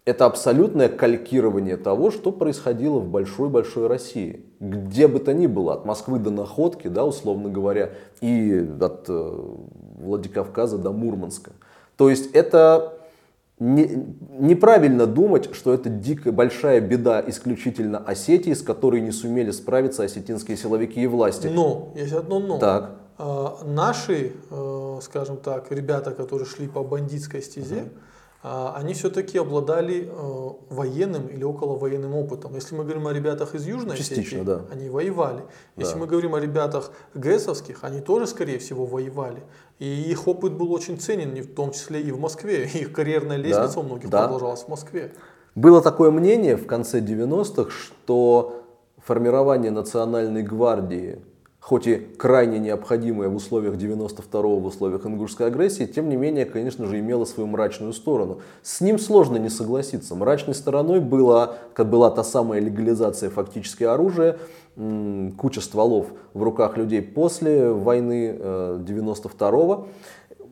Это 0.06 0.26
абсолютное 0.26 0.88
калькирование 0.88 1.76
того, 1.76 2.12
что 2.12 2.32
происходило 2.32 3.00
в 3.00 3.10
большой-большой 3.10 3.88
России. 3.88 4.46
Где 4.62 5.08
бы 5.08 5.20
то 5.20 5.34
ни 5.34 5.48
было, 5.48 5.74
от 5.74 5.86
Москвы 5.86 6.18
до 6.20 6.32
Находки, 6.32 6.88
да, 6.88 7.04
условно 7.06 7.50
говоря, 7.50 7.92
и 8.22 8.66
от 8.80 9.06
э, 9.10 9.40
Владикавказа 10.00 10.78
до 10.78 10.94
Мурманска. 10.94 11.52
То 11.98 12.10
есть 12.10 12.32
это 12.32 12.94
не, 13.60 14.06
неправильно 14.40 15.08
думать, 15.08 15.54
что 15.54 15.74
это 15.74 15.90
дикая 15.90 16.32
большая 16.32 16.80
беда 16.80 17.24
исключительно 17.28 17.98
Осетии, 17.98 18.54
с 18.54 18.62
которой 18.62 19.02
не 19.02 19.12
сумели 19.12 19.52
справиться 19.52 20.04
осетинские 20.04 20.58
силовики 20.58 21.02
и 21.02 21.08
власти. 21.08 21.48
Но, 21.48 21.92
есть 21.96 22.14
одно 22.14 22.40
но. 22.40 22.60
Так. 22.60 22.97
А, 23.20 23.60
наши, 23.64 24.34
э, 24.50 25.00
скажем 25.02 25.38
так, 25.38 25.72
ребята, 25.72 26.12
которые 26.12 26.46
шли 26.48 26.68
по 26.68 26.84
бандитской 26.84 27.42
стезе, 27.42 27.82
угу. 28.44 28.50
они 28.76 28.94
все-таки 28.94 29.40
обладали 29.40 30.08
э, 30.08 30.50
военным 30.70 31.28
или 31.28 31.44
околовоенным 31.44 32.14
опытом. 32.14 32.54
Если 32.54 32.76
мы 32.76 32.84
говорим 32.84 33.08
о 33.08 33.14
ребятах 33.14 33.56
из 33.56 33.66
Южной 33.66 33.98
Частично, 33.98 34.22
Осетии, 34.22 34.44
да. 34.44 34.62
они 34.72 34.90
воевали. 34.90 35.44
Если 35.78 35.94
Да. 35.94 36.00
мы 36.00 36.06
говорим 36.06 36.36
о 36.36 36.40
ребятах 36.40 36.92
ГЭСовских, 37.16 37.84
они 37.84 38.02
тоже, 38.02 38.28
скорее 38.28 38.60
всего, 38.60 38.86
воевали. 38.86 39.42
И 39.80 39.86
их 39.86 40.28
опыт 40.28 40.54
был 40.54 40.72
очень 40.72 41.00
ценен, 41.00 41.36
в 41.42 41.54
том 41.56 41.72
числе 41.72 42.02
и 42.02 42.12
в 42.12 42.20
Москве. 42.20 42.66
Их 42.74 42.94
карьерная 42.94 43.38
лестница 43.38 43.80
у 43.80 43.84
многих 43.84 44.10
да. 44.10 44.24
продолжалась 44.24 44.62
в 44.62 44.68
Москве. 44.68 45.12
Было 45.56 45.82
такое 45.82 46.12
мнение 46.12 46.56
в 46.56 46.68
конце 46.68 47.00
90-х, 47.00 47.72
что 47.72 48.64
формирование 49.04 49.72
национальной 49.72 50.44
гвардии, 50.44 51.20
хоть 51.68 51.86
и 51.86 51.96
крайне 51.98 52.60
необходимое 52.60 53.28
в 53.28 53.36
условиях 53.36 53.76
92-го, 53.76 54.60
в 54.60 54.66
условиях 54.68 55.06
ингушской 55.06 55.48
агрессии, 55.48 55.86
тем 55.86 56.08
не 56.08 56.16
менее, 56.16 56.46
конечно 56.46 56.86
же, 56.86 56.98
имело 56.98 57.26
свою 57.26 57.46
мрачную 57.48 57.92
сторону. 57.92 58.40
С 58.64 58.80
ним 58.80 58.98
сложно 58.98 59.36
не 59.36 59.50
согласиться. 59.50 60.16
Мрачной 60.16 60.56
стороной 60.56 61.02
была, 61.02 61.56
как 61.74 61.90
была 61.90 62.10
та 62.10 62.24
самая 62.24 62.62
легализация 62.62 63.30
фактически 63.30 63.84
оружия, 63.84 64.38
куча 65.38 65.60
стволов 65.60 66.06
в 66.34 66.42
руках 66.42 66.78
людей 66.78 67.02
после 67.02 67.70
войны 67.70 68.38
э, 68.40 68.80
92-го. 68.88 69.88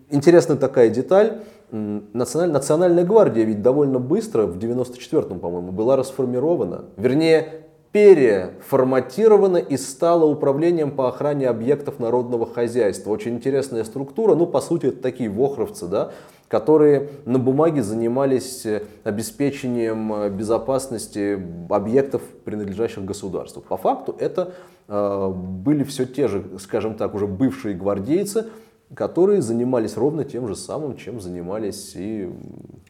Интересная 0.09 0.57
такая 0.57 0.89
деталь. 0.89 1.43
Националь- 1.71 2.51
Национальная 2.51 3.05
гвардия 3.05 3.45
ведь 3.45 3.61
довольно 3.61 3.99
быстро, 3.99 4.47
в 4.47 4.57
94-м, 4.57 5.39
по-моему, 5.39 5.71
была 5.71 5.95
расформирована. 5.95 6.83
Вернее, 6.97 7.64
переформатирована 7.95 9.55
и 9.55 9.77
стала 9.77 10.25
управлением 10.25 10.91
по 10.91 11.07
охране 11.07 11.47
объектов 11.47 11.97
народного 11.97 12.45
хозяйства. 12.45 13.09
Очень 13.11 13.35
интересная 13.35 13.85
структура. 13.85 14.35
Ну, 14.35 14.47
по 14.47 14.59
сути, 14.59 14.87
это 14.87 15.01
такие 15.01 15.29
вохровцы, 15.29 15.87
да, 15.87 16.11
которые 16.49 17.07
на 17.23 17.39
бумаге 17.39 17.81
занимались 17.81 18.65
э, 18.65 18.83
обеспечением 19.05 20.13
э, 20.13 20.29
безопасности 20.29 21.41
объектов, 21.69 22.21
принадлежащих 22.43 23.05
государству. 23.05 23.61
По 23.61 23.77
факту 23.77 24.13
это 24.19 24.51
э, 24.89 25.29
были 25.33 25.85
все 25.85 26.05
те 26.05 26.27
же, 26.27 26.43
скажем 26.59 26.95
так, 26.95 27.15
уже 27.15 27.27
бывшие 27.27 27.75
гвардейцы, 27.75 28.47
которые 28.93 29.41
занимались 29.41 29.95
ровно 29.95 30.25
тем 30.25 30.49
же 30.49 30.57
самым, 30.57 30.97
чем 30.97 31.21
занимались 31.21 31.93
и 31.95 32.29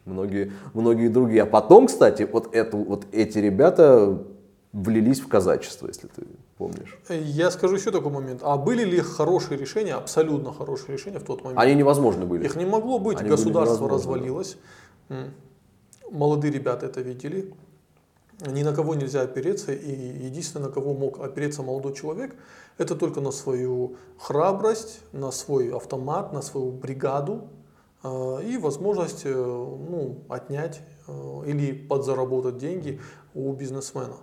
многие, 0.05 0.51
многие 0.73 1.09
другие. 1.09 1.43
А 1.43 1.45
потом, 1.45 1.85
кстати, 1.85 2.27
вот, 2.31 2.55
эту, 2.55 2.77
вот 2.77 3.05
эти 3.11 3.37
ребята 3.37 4.17
влились 4.75 5.21
в 5.21 5.27
казачество, 5.27 5.87
если 5.87 6.07
ты 6.07 6.23
помнишь. 6.57 6.99
Я 7.09 7.49
скажу 7.49 7.75
еще 7.75 7.91
такой 7.91 8.11
момент. 8.11 8.41
А 8.43 8.57
были 8.57 8.83
ли 8.83 8.99
хорошие 8.99 9.57
решения, 9.57 9.93
абсолютно 9.95 10.51
хорошие 10.51 10.93
решения 10.93 11.19
в 11.19 11.23
тот 11.23 11.43
момент? 11.43 11.59
Они 11.59 11.75
невозможны 11.75 12.25
были. 12.25 12.43
Их 12.45 12.55
не 12.57 12.65
могло 12.65 12.99
быть, 12.99 13.21
Они 13.21 13.29
государство 13.29 13.89
развалилось. 13.89 14.57
Молодые 16.11 16.51
ребята 16.51 16.87
это 16.87 17.01
видели. 17.01 17.53
Ни 18.45 18.63
на 18.63 18.73
кого 18.73 18.95
нельзя 18.95 19.21
опереться, 19.21 19.71
и 19.71 20.25
единственное, 20.25 20.67
на 20.67 20.73
кого 20.73 20.93
мог 20.93 21.21
опереться 21.21 21.63
молодой 21.63 21.93
человек, 21.93 22.35
это 22.77 22.95
только 22.95 23.21
на 23.21 23.31
свою 23.31 23.95
храбрость, 24.19 24.99
на 25.13 25.31
свой 25.31 25.71
автомат, 25.73 26.33
на 26.33 26.41
свою 26.41 26.71
бригаду 26.71 27.47
э, 28.03 28.39
и 28.43 28.57
возможность 28.57 29.21
э, 29.23 29.33
ну, 29.33 30.17
отнять 30.27 30.81
э, 31.07 31.43
или 31.47 31.71
подзаработать 31.71 32.57
деньги 32.57 32.99
у 33.33 33.53
бизнесмена 33.53 34.17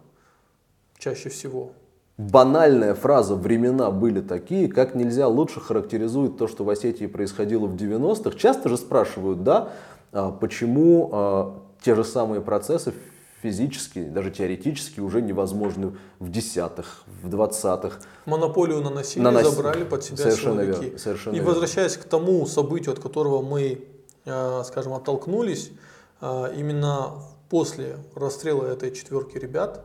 чаще 1.02 1.28
всего. 1.30 1.72
Банальная 2.16 2.94
фраза 2.94 3.34
«времена 3.34 3.90
были 3.90 4.20
такие», 4.20 4.68
как 4.68 4.94
нельзя 4.94 5.26
лучше 5.26 5.60
характеризует 5.60 6.38
то, 6.38 6.46
что 6.46 6.62
в 6.62 6.70
Осетии 6.70 7.06
происходило 7.06 7.66
в 7.66 7.74
90-х. 7.74 8.38
Часто 8.38 8.68
же 8.68 8.76
спрашивают, 8.76 9.42
да, 9.42 9.72
а, 10.12 10.30
почему 10.30 11.10
а, 11.12 11.62
те 11.82 11.96
же 11.96 12.04
самые 12.04 12.40
процессы 12.40 12.94
физически, 13.42 14.04
даже 14.04 14.30
теоретически 14.30 15.00
уже 15.00 15.20
невозможны 15.20 15.96
в 16.20 16.30
десятых, 16.30 17.02
в 17.24 17.28
двадцатых. 17.28 18.00
Монополию 18.24 18.80
на 18.82 18.90
насилие 18.90 19.24
На 19.24 19.32
нас- 19.32 19.50
забрали 19.52 19.82
под 19.82 20.04
себя 20.04 20.18
Совершенно 20.18 20.62
силовики. 20.62 20.84
верно, 20.84 20.98
совершенно 20.98 21.34
И 21.34 21.38
верно. 21.38 21.50
возвращаясь 21.50 21.96
к 21.96 22.04
тому 22.04 22.46
событию, 22.46 22.92
от 22.92 23.00
которого 23.00 23.42
мы, 23.42 23.84
э, 24.24 24.62
скажем, 24.64 24.92
оттолкнулись, 24.92 25.72
именно 26.20 27.14
после 27.50 27.96
расстрела 28.14 28.64
этой 28.66 28.92
четверки 28.92 29.36
ребят 29.38 29.84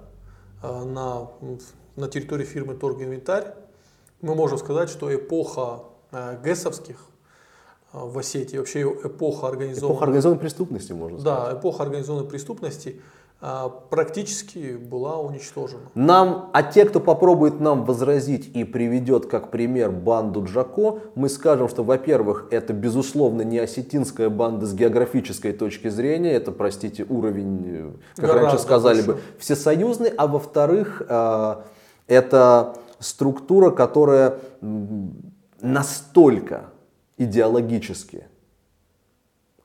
на, 0.62 1.30
на 1.96 2.08
территории 2.08 2.46
фирмы 2.46 2.76
Торгинвентарь, 2.76 3.54
мы 4.22 4.36
можем 4.36 4.58
сказать, 4.58 4.90
что 4.90 5.14
эпоха 5.14 5.84
э, 6.12 6.40
ГЭСовских 6.42 6.98
э, 7.94 8.00
в 8.00 8.18
Осетии, 8.18 8.58
вообще 8.58 8.82
эпоха 8.82 9.48
организованной 9.48 9.94
Эпоха 9.94 10.06
организованной 10.06 10.42
преступности, 10.42 10.92
можно 10.94 11.20
сказать. 11.20 11.52
да, 11.52 11.60
эпоха 11.60 11.84
организованной 11.84 12.28
преступности 12.28 12.90
э, 12.90 13.02
практически 13.40 14.78
была 14.78 15.20
уничтожена. 15.20 15.82
Нам, 15.94 16.50
а 16.54 16.64
те, 16.64 16.86
кто 16.86 17.00
попробует 17.00 17.60
нам 17.60 17.86
возразить 17.86 18.50
и 18.56 18.64
приведет 18.64 19.28
как 19.28 19.52
пример 19.52 19.92
банду 19.92 20.44
Джако, 20.44 21.00
мы 21.14 21.30
скажем, 21.30 21.70
что, 21.70 21.84
во-первых, 21.84 22.48
это, 22.50 22.74
безусловно, 22.74 23.44
не 23.44 23.60
осетинская 23.60 24.30
банда 24.30 24.66
с 24.66 24.74
географической 24.74 25.54
точки 25.54 25.90
зрения, 25.90 26.32
это, 26.32 26.52
простите, 26.52 27.06
уровень, 27.08 27.64
э, 27.66 27.92
как 28.16 28.26
Гораздо 28.26 28.42
раньше 28.42 28.64
сказали 28.64 29.02
выше. 29.02 29.12
бы, 29.12 29.20
всесоюзный, 29.38 30.10
а 30.10 30.26
во-вторых, 30.26 31.04
э, 31.08 31.56
это 32.08 32.76
структура, 33.00 33.70
которая 33.70 34.40
настолько 35.62 36.72
идеологически 37.18 38.26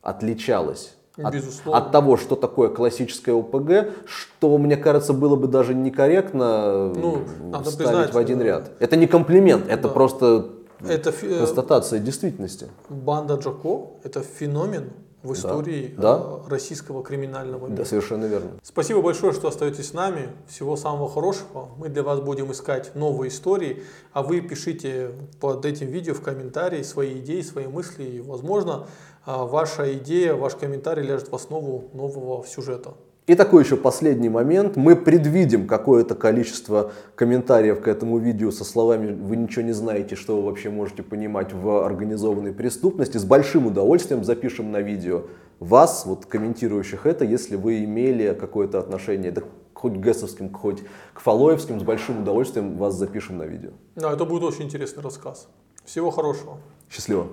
отличалась 0.03 0.95
от, 1.17 1.35
Безусловно. 1.35 1.79
от 1.79 1.93
того, 1.93 2.17
что 2.17 2.37
такое 2.37 2.69
классическое 2.71 3.35
ОПГ, 3.35 4.07
что, 4.07 4.57
мне 4.59 4.77
кажется, 4.77 5.13
было 5.13 5.37
бы 5.37 5.47
даже 5.47 5.75
некорректно 5.75 6.93
Ну, 6.95 7.17
э, 7.17 7.45
надо 7.51 7.71
ставить 7.71 7.91
признать, 7.91 8.15
в 8.15 8.19
один 8.19 8.41
э, 8.41 8.45
ряд. 8.45 8.71
Это 8.79 8.97
не 8.97 9.07
комплимент, 9.07 9.67
это 9.69 9.89
да. 9.89 9.89
просто 9.89 10.51
Это 10.81 11.13
э, 11.23 11.39
констатация 11.39 11.99
действительности. 11.99 12.69
Банда 12.89 13.35
Джако– 13.35 13.91
это 14.05 14.23
феномен 14.23 14.91
в 15.23 15.35
истории 15.35 15.95
Да. 15.97 16.21
э, 16.21 16.49
российского 16.51 17.03
криминального 17.05 17.67
мира. 17.67 17.77
Да, 17.77 17.85
совершенно 17.85 18.25
верно. 18.25 18.51
Спасибо 18.63 19.03
большое, 19.03 19.33
что 19.33 19.49
остаетесь 19.49 19.91
с 19.91 19.93
нами. 19.93 20.29
Всего 20.49 20.77
самого 20.77 21.09
хорошего. 21.09 21.69
Мы 21.77 21.89
для 21.89 22.03
вас 22.03 22.21
будем 22.21 22.51
искать 22.51 22.95
новые 22.97 23.29
истории, 23.29 23.85
а 24.13 24.23
вы 24.23 24.41
пишите 24.41 25.11
под 25.41 25.65
этим 25.65 25.87
видео 25.89 26.15
в 26.15 26.23
комментарии 26.23 26.83
свои 26.83 27.19
идеи, 27.19 27.43
свои 27.43 27.67
мысли. 27.69 28.03
И, 28.03 28.21
возможно, 28.21 28.87
э, 28.89 29.12
ваша 29.27 29.95
идея, 29.95 30.35
ваш 30.35 30.55
комментарий 30.57 31.03
ляжет 31.05 31.31
в 31.31 31.35
основу 31.35 31.85
нового 31.93 32.45
сюжета. 32.47 32.95
И 33.29 33.37
такой 33.37 33.63
еще 33.63 33.77
последний 33.77 34.29
момент. 34.29 34.75
Мы 34.75 34.97
предвидим 34.97 35.69
какое-то 35.69 36.17
количество 36.17 36.91
комментариев 37.15 37.81
к 37.81 37.87
этому 37.87 38.19
видео 38.19 38.51
со 38.51 38.65
словами 38.65 39.13
«Вы 39.13 39.37
ничего 39.37 39.63
не 39.63 39.73
знаете, 39.73 40.17
что 40.17 40.37
вы 40.37 40.47
вообще 40.47 40.71
можете 40.71 41.05
понимать 41.05 41.53
в 41.53 41.85
организованной 41.85 42.53
преступности». 42.53 43.19
С 43.19 43.25
большим 43.25 43.67
удовольствием 43.67 44.25
запишем 44.25 44.73
на 44.73 44.81
видео 44.81 45.27
вас, 45.61 46.05
вот 46.05 46.27
комментирующих 46.27 47.07
это, 47.07 47.25
если 47.25 47.55
вы 47.55 47.85
имели 47.85 48.37
какое-то 48.39 48.81
отношение, 48.81 49.31
да 49.31 49.43
хоть 49.73 49.95
к 49.95 49.99
ГЭСовским, 49.99 50.53
хоть 50.53 50.83
к 51.15 51.21
Фалоевским, 51.21 51.79
с 51.79 51.85
большим 51.85 52.23
удовольствием 52.23 52.77
вас 52.77 52.95
запишем 52.95 53.39
на 53.39 53.45
видео. 53.45 53.71
Да, 53.95 54.13
это 54.13 54.25
будет 54.25 54.43
очень 54.43 54.65
интересный 54.65 55.03
рассказ. 55.03 55.49
Всего 55.85 56.11
хорошего. 56.11 56.59
Счастливо! 56.91 57.29